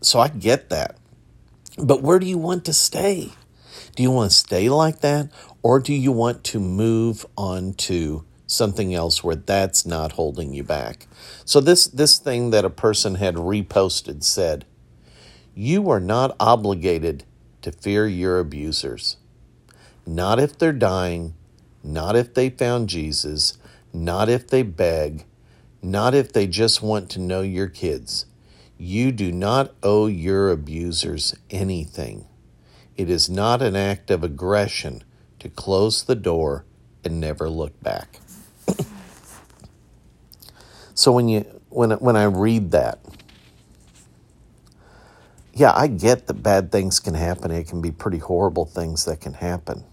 So 0.00 0.20
I 0.20 0.28
get 0.28 0.70
that. 0.70 0.96
But 1.76 2.00
where 2.00 2.18
do 2.18 2.24
you 2.24 2.38
want 2.38 2.64
to 2.64 2.72
stay? 2.72 3.32
Do 3.94 4.02
you 4.02 4.10
want 4.10 4.30
to 4.30 4.36
stay 4.36 4.70
like 4.70 5.00
that 5.00 5.28
or 5.68 5.78
do 5.78 5.92
you 5.92 6.10
want 6.10 6.44
to 6.44 6.58
move 6.58 7.26
on 7.36 7.74
to 7.74 8.24
something 8.46 8.94
else 8.94 9.22
where 9.22 9.36
that's 9.36 9.84
not 9.84 10.12
holding 10.12 10.54
you 10.54 10.64
back. 10.64 11.06
So 11.44 11.60
this 11.60 11.86
this 11.86 12.16
thing 12.16 12.52
that 12.52 12.64
a 12.64 12.70
person 12.70 13.16
had 13.16 13.34
reposted 13.34 14.24
said, 14.24 14.64
"You 15.54 15.90
are 15.90 16.00
not 16.00 16.34
obligated 16.40 17.24
to 17.60 17.70
fear 17.70 18.06
your 18.06 18.38
abusers. 18.38 19.18
Not 20.06 20.40
if 20.40 20.56
they're 20.58 20.72
dying, 20.72 21.34
not 21.84 22.16
if 22.16 22.32
they 22.32 22.48
found 22.48 22.88
Jesus, 22.88 23.58
not 23.92 24.30
if 24.30 24.48
they 24.48 24.62
beg, 24.62 25.26
not 25.82 26.14
if 26.14 26.32
they 26.32 26.46
just 26.46 26.82
want 26.82 27.10
to 27.10 27.20
know 27.20 27.42
your 27.42 27.68
kids. 27.68 28.24
You 28.78 29.12
do 29.12 29.30
not 29.30 29.74
owe 29.82 30.06
your 30.06 30.48
abusers 30.48 31.34
anything. 31.50 32.24
It 32.96 33.10
is 33.10 33.28
not 33.28 33.60
an 33.60 33.76
act 33.76 34.10
of 34.10 34.24
aggression 34.24 35.02
to 35.40 35.48
close 35.48 36.04
the 36.04 36.16
door 36.16 36.64
and 37.04 37.20
never 37.20 37.48
look 37.50 37.80
back." 37.82 38.20
So 40.94 41.12
when 41.12 41.28
you 41.28 41.42
when 41.68 41.92
when 41.92 42.16
I 42.16 42.24
read 42.24 42.72
that, 42.72 42.98
yeah, 45.54 45.72
I 45.74 45.86
get 45.86 46.26
that 46.26 46.42
bad 46.42 46.72
things 46.72 47.00
can 47.00 47.14
happen. 47.14 47.52
It 47.52 47.68
can 47.68 47.80
be 47.80 47.92
pretty 47.92 48.18
horrible 48.18 48.64
things 48.64 49.04
that 49.04 49.20
can 49.20 49.34
happen. 49.34 49.84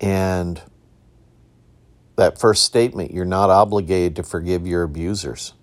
And 0.00 0.60
that 2.16 2.38
first 2.38 2.64
statement, 2.64 3.12
you're 3.12 3.24
not 3.24 3.50
obligated 3.50 4.16
to 4.16 4.22
forgive 4.22 4.66
your 4.66 4.82
abusers. 4.82 5.54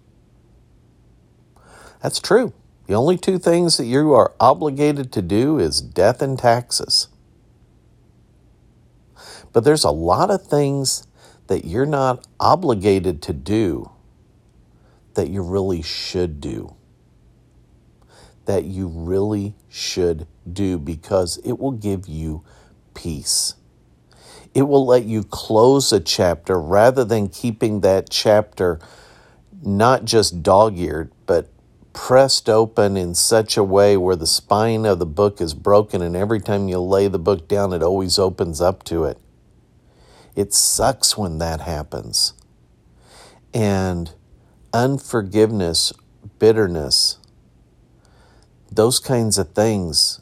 That's 2.02 2.20
true. 2.20 2.54
The 2.88 2.96
only 2.96 3.18
two 3.18 3.40
things 3.40 3.78
that 3.78 3.86
you 3.86 4.14
are 4.14 4.34
obligated 4.40 5.12
to 5.14 5.22
do 5.22 5.60
is 5.60 5.82
death 5.82 6.22
and 6.22 6.38
taxes. 6.40 7.10
But 9.54 9.64
there's 9.64 9.84
a 9.84 9.92
lot 9.92 10.32
of 10.32 10.46
things 10.46 11.08
that 11.48 11.66
you're 11.66 11.86
not 11.86 12.26
obligated 12.40 13.22
to 13.24 13.34
do 13.34 13.92
that 15.14 15.30
you 15.30 15.42
really 15.42 15.82
should 15.82 16.40
do. 16.40 16.76
That 18.46 18.66
you 18.66 18.88
really 18.88 19.56
should 19.70 20.28
do 20.52 20.78
because 20.78 21.38
it 21.44 21.60
will 21.60 21.72
give 21.72 22.08
you 22.08 22.44
peace. 22.94 23.56
It 24.54 24.64
will 24.64 24.86
let 24.86 25.06
you 25.06 25.24
close 25.24 25.94
a 25.94 26.00
chapter 26.00 26.60
rather 26.60 27.06
than 27.06 27.30
keeping 27.30 27.82
that 27.82 28.10
chapter 28.10 28.80
not 29.64 30.06
just 30.06 30.42
dog 30.44 30.78
eared, 30.78 31.12
but 31.26 31.50
pressed 31.94 32.50
open 32.50 32.98
in 32.98 33.14
such 33.14 33.58
a 33.58 33.64
way 33.64 33.96
where 33.98 34.16
the 34.16 34.28
spine 34.28 34.86
of 34.86 35.00
the 35.00 35.06
book 35.06 35.40
is 35.40 35.54
broken, 35.54 36.02
and 36.02 36.16
every 36.16 36.40
time 36.40 36.68
you 36.68 36.80
lay 36.80 37.08
the 37.08 37.20
book 37.20 37.48
down, 37.48 37.74
it 37.74 37.84
always 37.84 38.18
opens 38.18 38.60
up 38.60 38.84
to 38.84 39.04
it. 39.04 39.18
It 40.36 40.54
sucks 40.54 41.18
when 41.18 41.38
that 41.40 41.62
happens. 41.62 42.34
And 43.54 44.14
unforgiveness, 44.74 45.94
bitterness, 46.40 47.18
those 48.72 49.00
kinds 49.00 49.38
of 49.38 49.54
things, 49.54 50.22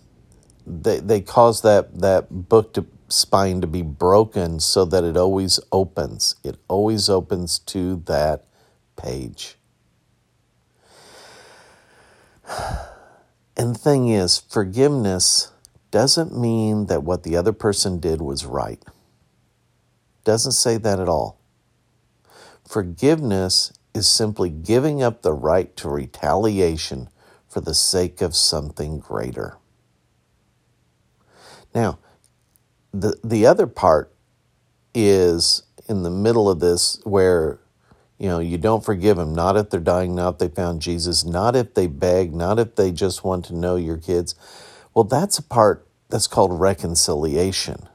they, 0.65 0.99
they 0.99 1.21
cause 1.21 1.61
that, 1.61 1.99
that 1.99 2.49
book 2.49 2.73
to, 2.73 2.85
spine 3.07 3.61
to 3.61 3.67
be 3.67 3.81
broken 3.81 4.59
so 4.59 4.85
that 4.85 5.03
it 5.03 5.17
always 5.17 5.59
opens. 5.71 6.35
It 6.43 6.57
always 6.67 7.09
opens 7.09 7.59
to 7.59 7.97
that 8.05 8.45
page. 8.95 9.57
And 13.57 13.75
the 13.75 13.79
thing 13.79 14.07
is, 14.07 14.39
forgiveness 14.39 15.51
doesn't 15.91 16.33
mean 16.33 16.85
that 16.85 17.03
what 17.03 17.23
the 17.23 17.35
other 17.35 17.51
person 17.51 17.99
did 17.99 18.21
was 18.21 18.45
right. 18.45 18.81
Doesn't 20.29 20.51
say 20.51 20.77
that 20.77 20.99
at 20.99 21.09
all. 21.09 21.39
Forgiveness 22.63 23.73
is 23.95 24.07
simply 24.07 24.51
giving 24.51 25.01
up 25.01 25.23
the 25.23 25.33
right 25.33 25.75
to 25.77 25.89
retaliation 25.89 27.09
for 27.47 27.61
the 27.61 27.73
sake 27.73 28.21
of 28.21 28.35
something 28.35 28.99
greater. 28.99 29.57
Now, 31.73 31.97
the, 32.93 33.19
the 33.23 33.47
other 33.47 33.65
part 33.65 34.13
is 34.93 35.63
in 35.87 36.03
the 36.03 36.11
middle 36.11 36.47
of 36.47 36.59
this 36.59 37.01
where 37.05 37.59
you 38.19 38.27
know 38.27 38.37
you 38.37 38.59
don't 38.59 38.85
forgive 38.85 39.17
them 39.17 39.33
not 39.33 39.57
if 39.57 39.71
they're 39.71 39.79
dying 39.79 40.13
not 40.13 40.35
if 40.35 40.37
they 40.37 40.47
found 40.47 40.79
jesus 40.79 41.25
not 41.25 41.55
if 41.55 41.73
they 41.73 41.87
beg 41.87 42.35
not 42.35 42.59
if 42.59 42.75
they 42.75 42.91
just 42.91 43.23
want 43.23 43.45
to 43.45 43.55
know 43.55 43.77
your 43.77 43.97
kids 43.97 44.35
well 44.93 45.05
that's 45.05 45.39
a 45.39 45.43
part 45.43 45.87
that's 46.09 46.27
called 46.27 46.59
reconciliation 46.59 47.88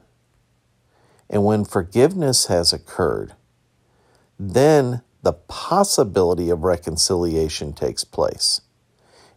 and 1.35 1.43
when 1.43 1.65
forgiveness 1.65 2.45
has 2.45 2.71
occurred, 2.71 3.33
then 4.39 5.01
the 5.21 5.33
possibility 5.33 6.49
of 6.49 6.63
reconciliation 6.63 7.73
takes 7.73 8.05
place. 8.05 8.61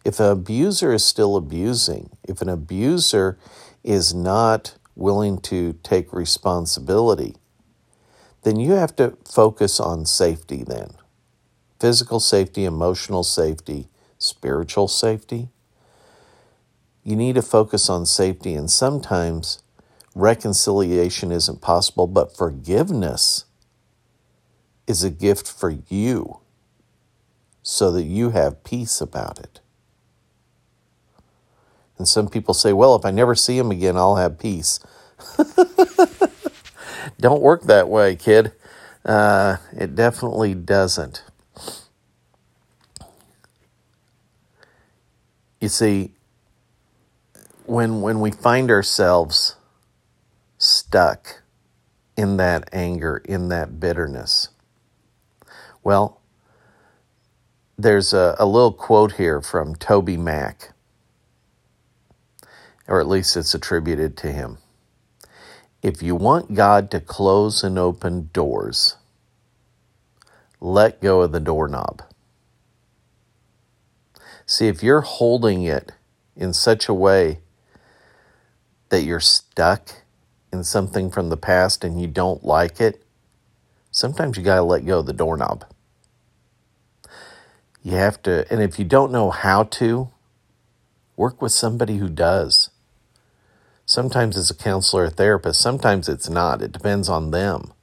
If 0.05 0.21
an 0.21 0.27
abuser 0.27 0.93
is 0.93 1.03
still 1.03 1.35
abusing, 1.35 2.11
if 2.23 2.41
an 2.41 2.47
abuser 2.47 3.37
is 3.83 4.13
not 4.13 4.75
willing 4.95 5.39
to 5.39 5.73
take 5.83 6.13
responsibility, 6.13 7.35
then 8.43 8.57
you 8.61 8.71
have 8.71 8.95
to 8.95 9.17
focus 9.29 9.77
on 9.81 10.05
safety 10.05 10.63
then 10.63 10.91
physical 11.81 12.21
safety, 12.21 12.63
emotional 12.63 13.25
safety, 13.25 13.89
spiritual 14.17 14.87
safety. 14.87 15.49
You 17.03 17.17
need 17.17 17.35
to 17.35 17.41
focus 17.41 17.89
on 17.89 18.05
safety, 18.05 18.53
and 18.55 18.71
sometimes 18.71 19.61
reconciliation 20.15 21.31
isn't 21.31 21.61
possible, 21.61 22.07
but 22.07 22.35
forgiveness 22.35 23.45
is 24.87 25.03
a 25.03 25.09
gift 25.09 25.51
for 25.51 25.69
you 25.87 26.39
so 27.61 27.91
that 27.91 28.03
you 28.03 28.31
have 28.31 28.63
peace 28.63 29.01
about 29.01 29.39
it. 29.39 29.59
And 31.97 32.07
some 32.07 32.29
people 32.29 32.53
say, 32.53 32.73
well, 32.73 32.95
if 32.95 33.05
I 33.05 33.11
never 33.11 33.35
see 33.35 33.57
him 33.57 33.71
again, 33.71 33.97
I'll 33.97 34.15
have 34.15 34.39
peace. 34.39 34.79
Don't 37.19 37.41
work 37.41 37.63
that 37.63 37.89
way, 37.89 38.15
kid. 38.15 38.53
Uh, 39.05 39.57
it 39.73 39.95
definitely 39.95 40.55
doesn't. 40.55 41.23
You 45.59 45.67
see, 45.67 46.13
when 47.65 48.01
when 48.01 48.21
we 48.21 48.31
find 48.31 48.71
ourselves 48.71 49.55
stuck 50.59 51.41
in 52.15 52.37
that 52.37 52.69
anger, 52.71 53.17
in 53.25 53.49
that 53.49 53.79
bitterness, 53.79 54.49
well, 55.83 56.21
there's 57.77 58.13
a, 58.13 58.35
a 58.37 58.45
little 58.45 58.73
quote 58.73 59.13
here 59.13 59.41
from 59.41 59.75
Toby 59.75 60.17
Mac, 60.17 60.73
or 62.87 62.99
at 62.99 63.07
least 63.07 63.37
it's 63.37 63.53
attributed 63.53 64.17
to 64.17 64.31
him. 64.31 64.57
If 65.81 66.03
you 66.03 66.15
want 66.15 66.55
God 66.55 66.91
to 66.91 66.99
close 66.99 67.63
and 67.63 67.79
open 67.79 68.29
doors, 68.33 68.97
let 70.59 71.01
go 71.01 71.21
of 71.21 71.31
the 71.31 71.39
doorknob. 71.39 72.01
See, 74.45 74.67
if 74.67 74.83
you're 74.83 75.01
holding 75.01 75.63
it 75.63 75.93
in 76.35 76.53
such 76.53 76.89
a 76.89 76.93
way 76.93 77.39
that 78.89 79.03
you're 79.03 79.21
stuck 79.21 79.98
in 80.51 80.63
something 80.63 81.09
from 81.11 81.29
the 81.29 81.37
past 81.37 81.83
and 81.83 81.99
you 81.99 82.07
don't 82.07 82.43
like 82.43 82.79
it, 82.81 83.03
sometimes 83.91 84.37
you 84.37 84.43
got 84.43 84.55
to 84.55 84.63
let 84.63 84.85
go 84.85 84.99
of 84.99 85.05
the 85.05 85.13
doorknob. 85.13 85.65
You 87.81 87.93
have 87.93 88.21
to, 88.23 88.45
and 88.51 88.61
if 88.61 88.77
you 88.77 88.85
don't 88.85 89.11
know 89.11 89.29
how 89.29 89.63
to, 89.63 90.09
work 91.15 91.41
with 91.41 91.51
somebody 91.51 91.97
who 91.97 92.09
does. 92.09 92.69
Sometimes 93.85 94.37
it's 94.37 94.51
a 94.51 94.55
counselor 94.55 95.05
or 95.05 95.09
therapist, 95.09 95.59
sometimes 95.59 96.07
it's 96.07 96.29
not. 96.29 96.61
It 96.61 96.71
depends 96.71 97.09
on 97.09 97.31
them. 97.31 97.73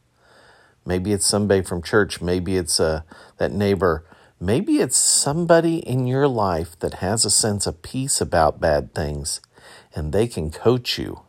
Maybe 0.84 1.12
it's 1.12 1.26
somebody 1.26 1.62
from 1.62 1.82
church, 1.82 2.20
maybe 2.20 2.56
it's 2.56 2.78
uh, 2.80 3.02
that 3.38 3.52
neighbor 3.52 4.04
Maybe 4.38 4.80
it's 4.80 4.98
somebody 4.98 5.78
in 5.78 6.06
your 6.06 6.28
life 6.28 6.78
that 6.80 6.94
has 6.94 7.24
a 7.24 7.30
sense 7.30 7.66
of 7.66 7.80
peace 7.80 8.20
about 8.20 8.60
bad 8.60 8.94
things, 8.94 9.40
and 9.94 10.12
they 10.12 10.26
can 10.26 10.50
coach 10.50 10.98
you 10.98 11.22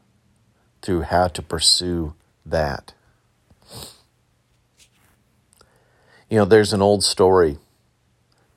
through 0.82 1.02
how 1.02 1.28
to 1.28 1.42
pursue 1.42 2.14
that. 2.46 2.94
You 6.30 6.38
know, 6.38 6.46
there's 6.46 6.74
an 6.74 6.82
old 6.82 7.04
story 7.04 7.58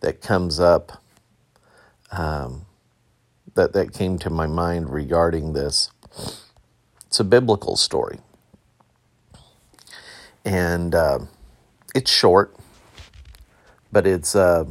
that 0.01 0.21
comes 0.21 0.59
up 0.59 1.03
um, 2.11 2.67
that, 3.55 3.73
that 3.73 3.93
came 3.93 4.19
to 4.19 4.31
my 4.31 4.47
mind 4.47 4.91
regarding 4.91 5.53
this. 5.53 5.91
It's 7.07 7.21
a 7.21 7.25
biblical 7.25 7.77
story. 7.77 8.19
And 10.45 10.95
uh, 10.95 11.21
it's 11.95 12.11
short 12.11 12.57
but 13.93 14.07
it's 14.07 14.35
uh, 14.35 14.65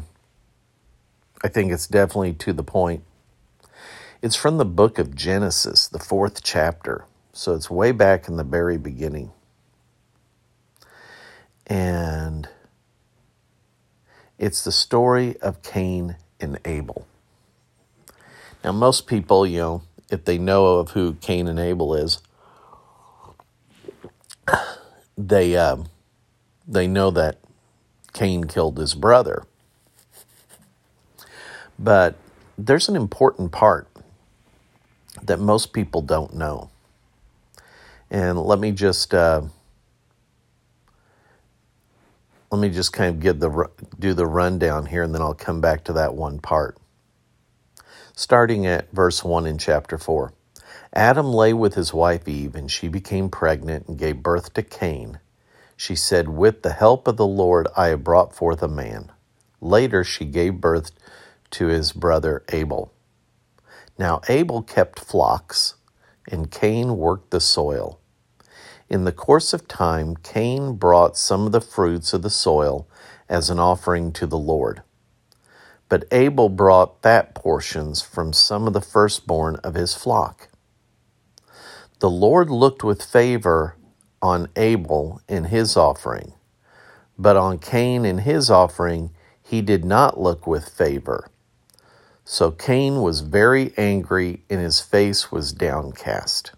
I 1.43 1.47
think 1.47 1.71
it's 1.71 1.87
definitely 1.87 2.33
to 2.33 2.53
the 2.53 2.63
point. 2.63 3.03
It's 4.21 4.35
from 4.35 4.57
the 4.57 4.65
book 4.65 4.99
of 4.99 5.15
Genesis, 5.15 5.87
the 5.87 5.99
fourth 5.99 6.43
chapter. 6.43 7.05
So 7.39 7.55
it's 7.55 7.69
way 7.69 7.93
back 7.93 8.27
in 8.27 8.35
the 8.35 8.43
very 8.43 8.77
beginning. 8.77 9.31
And 11.65 12.49
it's 14.37 14.61
the 14.65 14.73
story 14.73 15.37
of 15.37 15.61
Cain 15.61 16.17
and 16.41 16.59
Abel. 16.65 17.07
Now, 18.61 18.73
most 18.73 19.07
people, 19.07 19.47
you 19.47 19.59
know, 19.59 19.83
if 20.09 20.25
they 20.25 20.37
know 20.37 20.79
of 20.79 20.89
who 20.91 21.13
Cain 21.21 21.47
and 21.47 21.57
Abel 21.57 21.95
is, 21.95 22.19
they 25.17 25.55
uh, 25.55 25.77
they 26.67 26.87
know 26.87 27.09
that 27.09 27.37
Cain 28.11 28.43
killed 28.43 28.77
his 28.77 28.95
brother. 28.95 29.43
But 31.79 32.17
there's 32.57 32.89
an 32.89 32.97
important 32.97 33.53
part 33.53 33.87
that 35.23 35.39
most 35.39 35.71
people 35.71 36.01
don't 36.01 36.33
know. 36.33 36.69
And 38.11 38.39
let 38.41 38.59
me 38.59 38.71
just 38.71 39.13
uh, 39.13 39.43
let 42.51 42.59
me 42.61 42.69
just 42.69 42.91
kind 42.93 43.15
of 43.15 43.19
give 43.19 43.39
the 43.39 43.69
do 43.99 44.13
the 44.13 44.25
rundown 44.25 44.87
here, 44.87 45.03
and 45.03 45.13
then 45.13 45.21
I'll 45.21 45.33
come 45.33 45.61
back 45.61 45.83
to 45.85 45.93
that 45.93 46.15
one 46.15 46.39
part. 46.39 46.77
Starting 48.15 48.65
at 48.65 48.91
verse 48.91 49.23
one 49.23 49.45
in 49.45 49.57
chapter 49.57 49.97
four, 49.97 50.33
Adam 50.93 51.27
lay 51.31 51.53
with 51.53 51.75
his 51.75 51.93
wife 51.93 52.27
Eve, 52.27 52.55
and 52.55 52.71
she 52.71 52.87
became 52.87 53.29
pregnant 53.29 53.87
and 53.87 53.97
gave 53.97 54.23
birth 54.23 54.53
to 54.53 54.63
Cain. 54.63 55.19
She 55.77 55.95
said, 55.95 56.27
With 56.27 56.63
the 56.63 56.73
help 56.73 57.07
of 57.07 57.17
the 57.17 57.27
Lord, 57.27 57.67
I 57.77 57.87
have 57.87 58.03
brought 58.03 58.35
forth 58.35 58.61
a 58.63 58.67
man. 58.67 59.11
Later, 59.61 60.03
she 60.03 60.25
gave 60.25 60.59
birth 60.59 60.91
to 61.51 61.67
his 61.67 61.91
brother 61.91 62.43
Abel. 62.49 62.91
Now, 63.97 64.21
Abel 64.27 64.61
kept 64.61 64.99
flocks, 64.99 65.75
and 66.29 66.51
Cain 66.51 66.97
worked 66.97 67.31
the 67.31 67.39
soil. 67.39 67.98
In 68.89 69.03
the 69.03 69.11
course 69.11 69.53
of 69.53 69.67
time, 69.67 70.15
Cain 70.15 70.73
brought 70.73 71.15
some 71.15 71.45
of 71.45 71.51
the 71.51 71.61
fruits 71.61 72.11
of 72.11 72.23
the 72.23 72.29
soil 72.31 72.87
as 73.29 73.51
an 73.51 73.59
offering 73.59 74.11
to 74.13 74.25
the 74.25 74.37
Lord. 74.37 74.81
But 75.89 76.05
Abel 76.11 76.49
brought 76.49 77.03
fat 77.03 77.35
portions 77.35 78.01
from 78.01 78.33
some 78.33 78.65
of 78.65 78.73
the 78.73 78.81
firstborn 78.81 79.57
of 79.57 79.75
his 79.75 79.93
flock. 79.93 80.49
The 81.99 82.09
Lord 82.09 82.49
looked 82.49 82.83
with 82.83 83.03
favor 83.03 83.75
on 84.23 84.49
Abel 84.55 85.21
in 85.27 85.45
his 85.45 85.77
offering, 85.77 86.33
but 87.17 87.37
on 87.37 87.59
Cain 87.59 88.05
in 88.05 88.19
his 88.19 88.49
offering 88.49 89.11
he 89.43 89.61
did 89.61 89.85
not 89.85 90.19
look 90.19 90.47
with 90.47 90.67
favor. 90.67 91.29
So 92.25 92.51
Cain 92.51 93.01
was 93.01 93.21
very 93.21 93.73
angry 93.77 94.43
and 94.49 94.59
his 94.59 94.79
face 94.81 95.31
was 95.31 95.53
downcast. 95.53 96.53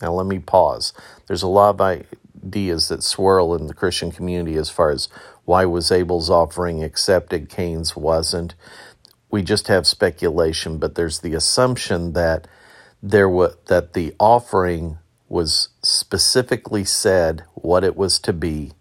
Now 0.00 0.12
let 0.12 0.26
me 0.26 0.38
pause. 0.38 0.92
There's 1.26 1.42
a 1.42 1.48
lot 1.48 1.80
of 1.80 1.80
ideas 1.80 2.88
that 2.88 3.02
swirl 3.02 3.54
in 3.54 3.66
the 3.66 3.74
Christian 3.74 4.12
community 4.12 4.56
as 4.56 4.70
far 4.70 4.90
as 4.90 5.08
why 5.44 5.64
was 5.64 5.90
Abel's 5.90 6.30
offering 6.30 6.84
accepted, 6.84 7.48
Cain's 7.48 7.96
wasn't. 7.96 8.54
We 9.30 9.42
just 9.42 9.68
have 9.68 9.86
speculation, 9.86 10.78
but 10.78 10.94
there's 10.94 11.20
the 11.20 11.34
assumption 11.34 12.12
that 12.12 12.46
there 13.02 13.28
was 13.28 13.56
that 13.66 13.92
the 13.92 14.14
offering 14.18 14.98
was 15.28 15.68
specifically 15.82 16.84
said 16.84 17.44
what 17.54 17.84
it 17.84 17.96
was 17.96 18.18
to 18.20 18.32
be. 18.32 18.72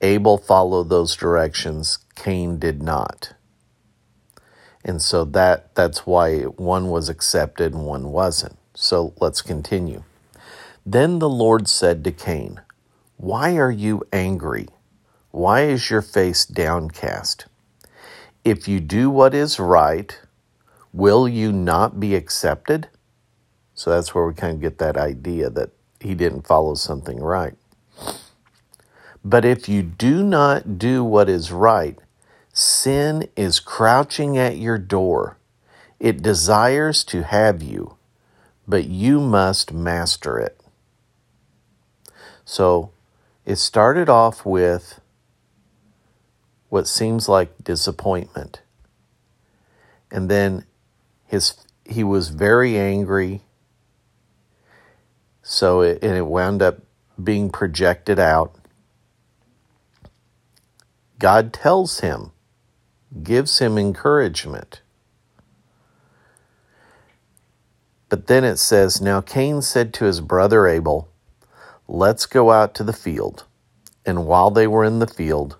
Abel 0.00 0.36
followed 0.36 0.88
those 0.88 1.16
directions, 1.16 1.98
Cain 2.14 2.58
did 2.58 2.82
not. 2.82 3.34
And 4.84 5.00
so 5.00 5.24
that 5.26 5.74
that's 5.74 6.06
why 6.06 6.40
one 6.42 6.88
was 6.88 7.08
accepted 7.08 7.72
and 7.72 7.86
one 7.86 8.10
wasn't. 8.10 8.58
So 8.74 9.14
let's 9.20 9.42
continue. 9.42 10.02
Then 10.84 11.20
the 11.20 11.28
Lord 11.28 11.68
said 11.68 12.02
to 12.04 12.12
Cain, 12.12 12.60
Why 13.16 13.56
are 13.56 13.70
you 13.70 14.02
angry? 14.12 14.66
Why 15.30 15.62
is 15.62 15.90
your 15.90 16.02
face 16.02 16.44
downcast? 16.44 17.46
If 18.44 18.66
you 18.66 18.80
do 18.80 19.08
what 19.08 19.34
is 19.34 19.60
right, 19.60 20.18
will 20.92 21.28
you 21.28 21.52
not 21.52 22.00
be 22.00 22.16
accepted? 22.16 22.88
So 23.74 23.90
that's 23.90 24.14
where 24.14 24.26
we 24.26 24.34
kind 24.34 24.54
of 24.54 24.60
get 24.60 24.78
that 24.78 24.96
idea 24.96 25.48
that 25.50 25.70
he 26.00 26.14
didn't 26.14 26.46
follow 26.46 26.74
something 26.74 27.20
right. 27.20 27.54
But 29.24 29.44
if 29.44 29.68
you 29.68 29.82
do 29.82 30.24
not 30.24 30.78
do 30.78 31.04
what 31.04 31.28
is 31.28 31.52
right, 31.52 31.96
sin 32.52 33.28
is 33.36 33.60
crouching 33.60 34.36
at 34.36 34.58
your 34.58 34.78
door. 34.78 35.38
It 36.00 36.22
desires 36.22 37.04
to 37.04 37.22
have 37.22 37.62
you, 37.62 37.96
but 38.66 38.86
you 38.86 39.20
must 39.20 39.72
master 39.72 40.38
it. 40.40 40.61
So 42.44 42.90
it 43.44 43.56
started 43.56 44.08
off 44.08 44.44
with 44.44 45.00
what 46.68 46.86
seems 46.86 47.28
like 47.28 47.62
disappointment. 47.62 48.62
And 50.10 50.30
then 50.30 50.64
his 51.26 51.54
he 51.84 52.04
was 52.04 52.28
very 52.28 52.78
angry. 52.78 53.42
So 55.42 55.80
it, 55.82 55.98
and 56.02 56.16
it 56.16 56.26
wound 56.26 56.62
up 56.62 56.78
being 57.22 57.50
projected 57.50 58.18
out. 58.18 58.54
God 61.18 61.52
tells 61.52 62.00
him, 62.00 62.32
gives 63.22 63.58
him 63.58 63.78
encouragement. 63.78 64.80
But 68.08 68.26
then 68.26 68.44
it 68.44 68.56
says, 68.56 69.00
Now 69.00 69.20
Cain 69.20 69.62
said 69.62 69.94
to 69.94 70.04
his 70.04 70.20
brother 70.20 70.66
Abel, 70.66 71.11
Let's 71.94 72.24
go 72.24 72.50
out 72.50 72.74
to 72.76 72.84
the 72.84 72.94
field. 72.94 73.44
And 74.06 74.26
while 74.26 74.50
they 74.50 74.66
were 74.66 74.82
in 74.82 74.98
the 74.98 75.06
field, 75.06 75.58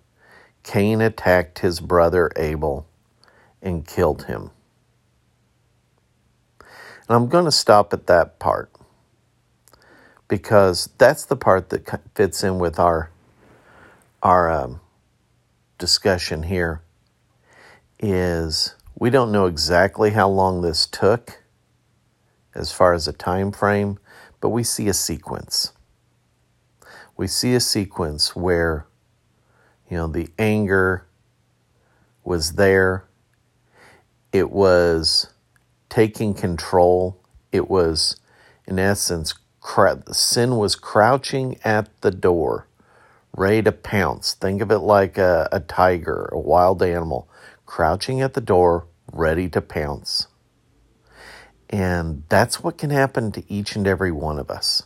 Cain 0.62 1.03
attacked 1.03 1.59
his 1.59 1.79
brother 1.79 2.33
Abel 2.37 2.87
and 3.61 3.87
killed 3.87 4.25
him. 4.25 4.51
And 6.59 7.11
I'm 7.11 7.29
going 7.29 7.45
to 7.45 7.53
stop 7.53 7.92
at 7.92 8.07
that 8.07 8.38
part 8.38 8.71
because 10.27 10.88
that's 10.97 11.27
the 11.27 11.37
part 11.37 11.68
that 11.68 12.01
fits 12.14 12.42
in 12.42 12.59
with 12.59 12.79
our 12.79 13.11
our 14.23 14.51
um, 14.51 14.81
discussion 15.77 16.45
here. 16.45 16.81
Is 18.01 18.75
we 18.99 19.11
don't 19.11 19.33
know 19.33 19.45
exactly 19.45 20.12
how 20.12 20.31
long 20.31 20.62
this 20.62 20.87
took 20.87 21.42
as 22.55 22.73
far 22.73 22.95
as 22.95 23.07
a 23.07 23.12
time 23.12 23.53
frame, 23.53 23.99
but 24.40 24.49
we 24.49 24.62
see 24.62 24.88
a 24.88 24.95
sequence. 24.95 25.73
We 27.16 27.27
see 27.27 27.55
a 27.55 27.61
sequence 27.61 28.35
where 28.35 28.87
you 29.90 29.96
know 29.96 30.07
the 30.07 30.29
anger 30.38 31.07
was 32.25 32.53
there. 32.55 33.05
It 34.33 34.51
was 34.51 35.33
taking 35.88 36.33
control. 36.35 37.20
It 37.51 37.68
was, 37.68 38.16
in 38.66 38.79
essence, 38.79 39.35
sin 40.12 40.57
was 40.57 40.75
crouching 40.75 41.59
at 41.64 42.01
the 42.01 42.11
door, 42.11 42.66
ready 43.37 43.62
to 43.62 43.72
pounce. 43.72 44.35
Think 44.35 44.62
of 44.62 44.70
it 44.70 44.79
like 44.79 45.18
a, 45.18 45.48
a 45.53 45.61
tiger, 45.61 46.29
a 46.33 46.38
wild 46.38 46.83
animal, 46.83 47.29
crouching 47.66 48.20
at 48.20 48.35
the 48.35 48.40
door, 48.40 48.87
ready 49.12 49.48
to 49.51 49.61
pounce. 49.61 50.29
And 51.70 52.25
that's 52.29 52.62
what 52.62 52.79
can 52.79 52.90
happen 52.90 53.33
to 53.33 53.44
each 53.53 53.77
and 53.77 53.87
every 53.87 54.12
one 54.12 54.38
of 54.38 54.51
us. 54.51 54.85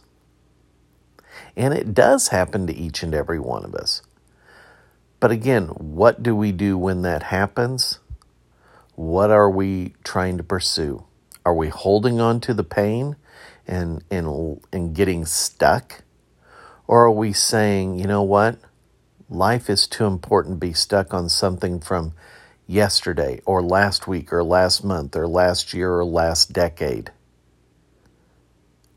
And 1.57 1.73
it 1.73 1.95
does 1.95 2.29
happen 2.29 2.66
to 2.66 2.75
each 2.75 3.03
and 3.03 3.14
every 3.14 3.40
one 3.40 3.64
of 3.64 3.75
us. 3.75 4.03
But 5.19 5.31
again, 5.31 5.69
what 5.69 6.23
do 6.23 6.37
we 6.37 6.53
do 6.53 6.77
when 6.77 7.03
that 7.03 7.25
happens? 7.25 7.99
What 8.95 9.31
are 9.31 9.51
we 9.51 9.95
trying 10.05 10.37
to 10.37 10.45
pursue? 10.45 11.05
Are 11.45 11.55
we 11.55 11.69
holding 11.69 12.21
on 12.21 12.40
to 12.40 12.55
the 12.55 12.64
pain 12.64 13.16
and, 13.66 14.05
and, 14.11 14.61
and 14.73 14.95
getting 14.95 15.25
stuck? 15.25 16.03
Or 16.87 17.05
are 17.05 17.11
we 17.11 17.33
saying, 17.33 17.99
you 17.99 18.07
know 18.07 18.23
what? 18.23 18.59
Life 19.29 19.71
is 19.71 19.87
too 19.87 20.05
important 20.05 20.57
to 20.57 20.66
be 20.66 20.73
stuck 20.73 21.14
on 21.14 21.29
something 21.29 21.81
from 21.81 22.12
yesterday 22.66 23.40
or 23.47 23.62
last 23.62 24.07
week 24.07 24.33
or 24.33 24.45
last 24.45 24.85
month 24.85 25.16
or 25.16 25.27
last 25.27 25.73
year 25.73 25.95
or 25.95 26.05
last 26.05 26.53
decade 26.53 27.11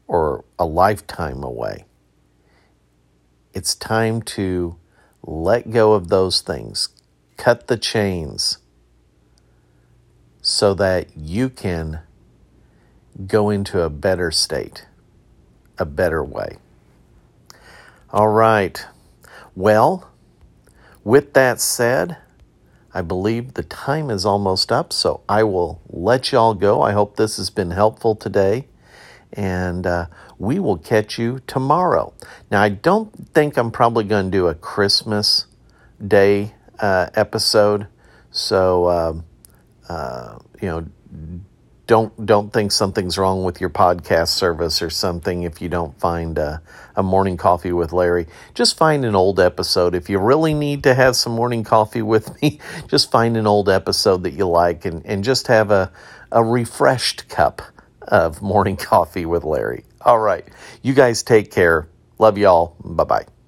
or 0.08 0.44
a 0.58 0.66
lifetime 0.66 1.44
away. 1.44 1.86
It's 3.54 3.76
time 3.76 4.22
to 4.24 4.78
let 5.24 5.72
go 5.72 5.94
of 5.94 6.10
those 6.10 6.42
things, 6.42 6.90
cut 7.38 7.68
the 7.68 7.78
chains 7.78 8.60
so 10.42 10.74
that 10.76 11.18
you 11.18 11.50
can 11.50 12.02
go 13.28 13.50
into 13.50 13.82
a 13.82 13.90
better 13.90 14.32
state, 14.32 14.86
a 15.78 15.86
better 15.86 16.24
way. 16.24 16.58
All 18.12 18.30
right. 18.30 18.86
Well, 19.56 20.10
with 21.04 21.34
that 21.34 21.60
said, 21.60 22.18
I 22.94 23.02
believe 23.02 23.54
the 23.54 23.64
time 23.64 24.10
is 24.10 24.26
almost 24.26 24.72
up, 24.72 24.92
so 24.92 25.22
I 25.30 25.44
will 25.44 25.82
let 25.90 26.32
y'all 26.32 26.54
go. 26.54 26.82
I 26.82 26.92
hope 26.92 27.18
this 27.18 27.38
has 27.38 27.50
been 27.50 27.72
helpful 27.72 28.16
today, 28.16 28.68
and 29.34 29.86
uh, 29.86 30.08
we 30.38 30.60
will 30.60 30.78
catch 30.78 31.18
you 31.18 31.42
tomorrow. 31.48 32.14
Now, 32.52 32.62
I 32.62 32.70
don't 32.70 33.12
think 33.34 33.58
I'm 33.58 33.72
probably 33.72 34.04
going 34.04 34.32
to 34.32 34.32
do 34.32 34.48
a 34.48 34.56
Christmas 34.56 35.46
Day 36.06 36.54
uh, 36.80 37.08
episode, 37.14 37.88
so 38.32 38.90
um, 38.90 39.26
uh, 39.90 40.40
you 40.62 40.68
know, 40.68 40.88
don't 41.90 42.24
don't 42.24 42.54
think 42.54 42.72
something's 42.72 43.18
wrong 43.18 43.44
with 43.44 43.60
your 43.60 43.72
podcast 43.72 44.28
service 44.28 44.80
or 44.82 44.92
something 44.92 45.42
if 45.42 45.60
you 45.60 45.70
don't 45.70 46.00
find 46.00 46.38
a, 46.38 46.62
a, 46.96 47.02
morning 47.02 47.36
coffee 47.36 47.72
with 47.72 47.92
Larry. 47.92 48.28
Just 48.54 48.78
find 48.78 49.04
an 49.04 49.16
old 49.16 49.40
episode. 49.40 49.96
If 49.96 50.08
you 50.08 50.20
really 50.20 50.54
need 50.54 50.84
to 50.84 50.94
have 50.94 51.16
some 51.16 51.34
morning 51.34 51.64
coffee 51.64 52.04
with 52.04 52.40
me, 52.42 52.60
just 52.88 53.10
find 53.10 53.36
an 53.36 53.48
old 53.48 53.70
episode 53.70 54.22
that 54.24 54.34
you 54.34 54.48
like 54.48 54.86
and, 54.86 55.04
and 55.04 55.24
just 55.24 55.48
have 55.48 55.72
a, 55.72 55.92
a 56.32 56.44
refreshed 56.44 57.28
cup 57.28 57.64
of 58.10 58.42
morning 58.42 58.78
coffee 58.78 59.26
with 59.26 59.44
Larry. 59.44 59.86
All 60.02 60.20
right. 60.20 60.48
You 60.82 60.94
guys 60.94 61.24
take 61.24 61.52
care. 61.52 61.90
Love 62.20 62.38
y'all. 62.38 62.76
Bye 62.84 63.06
bye. 63.06 63.39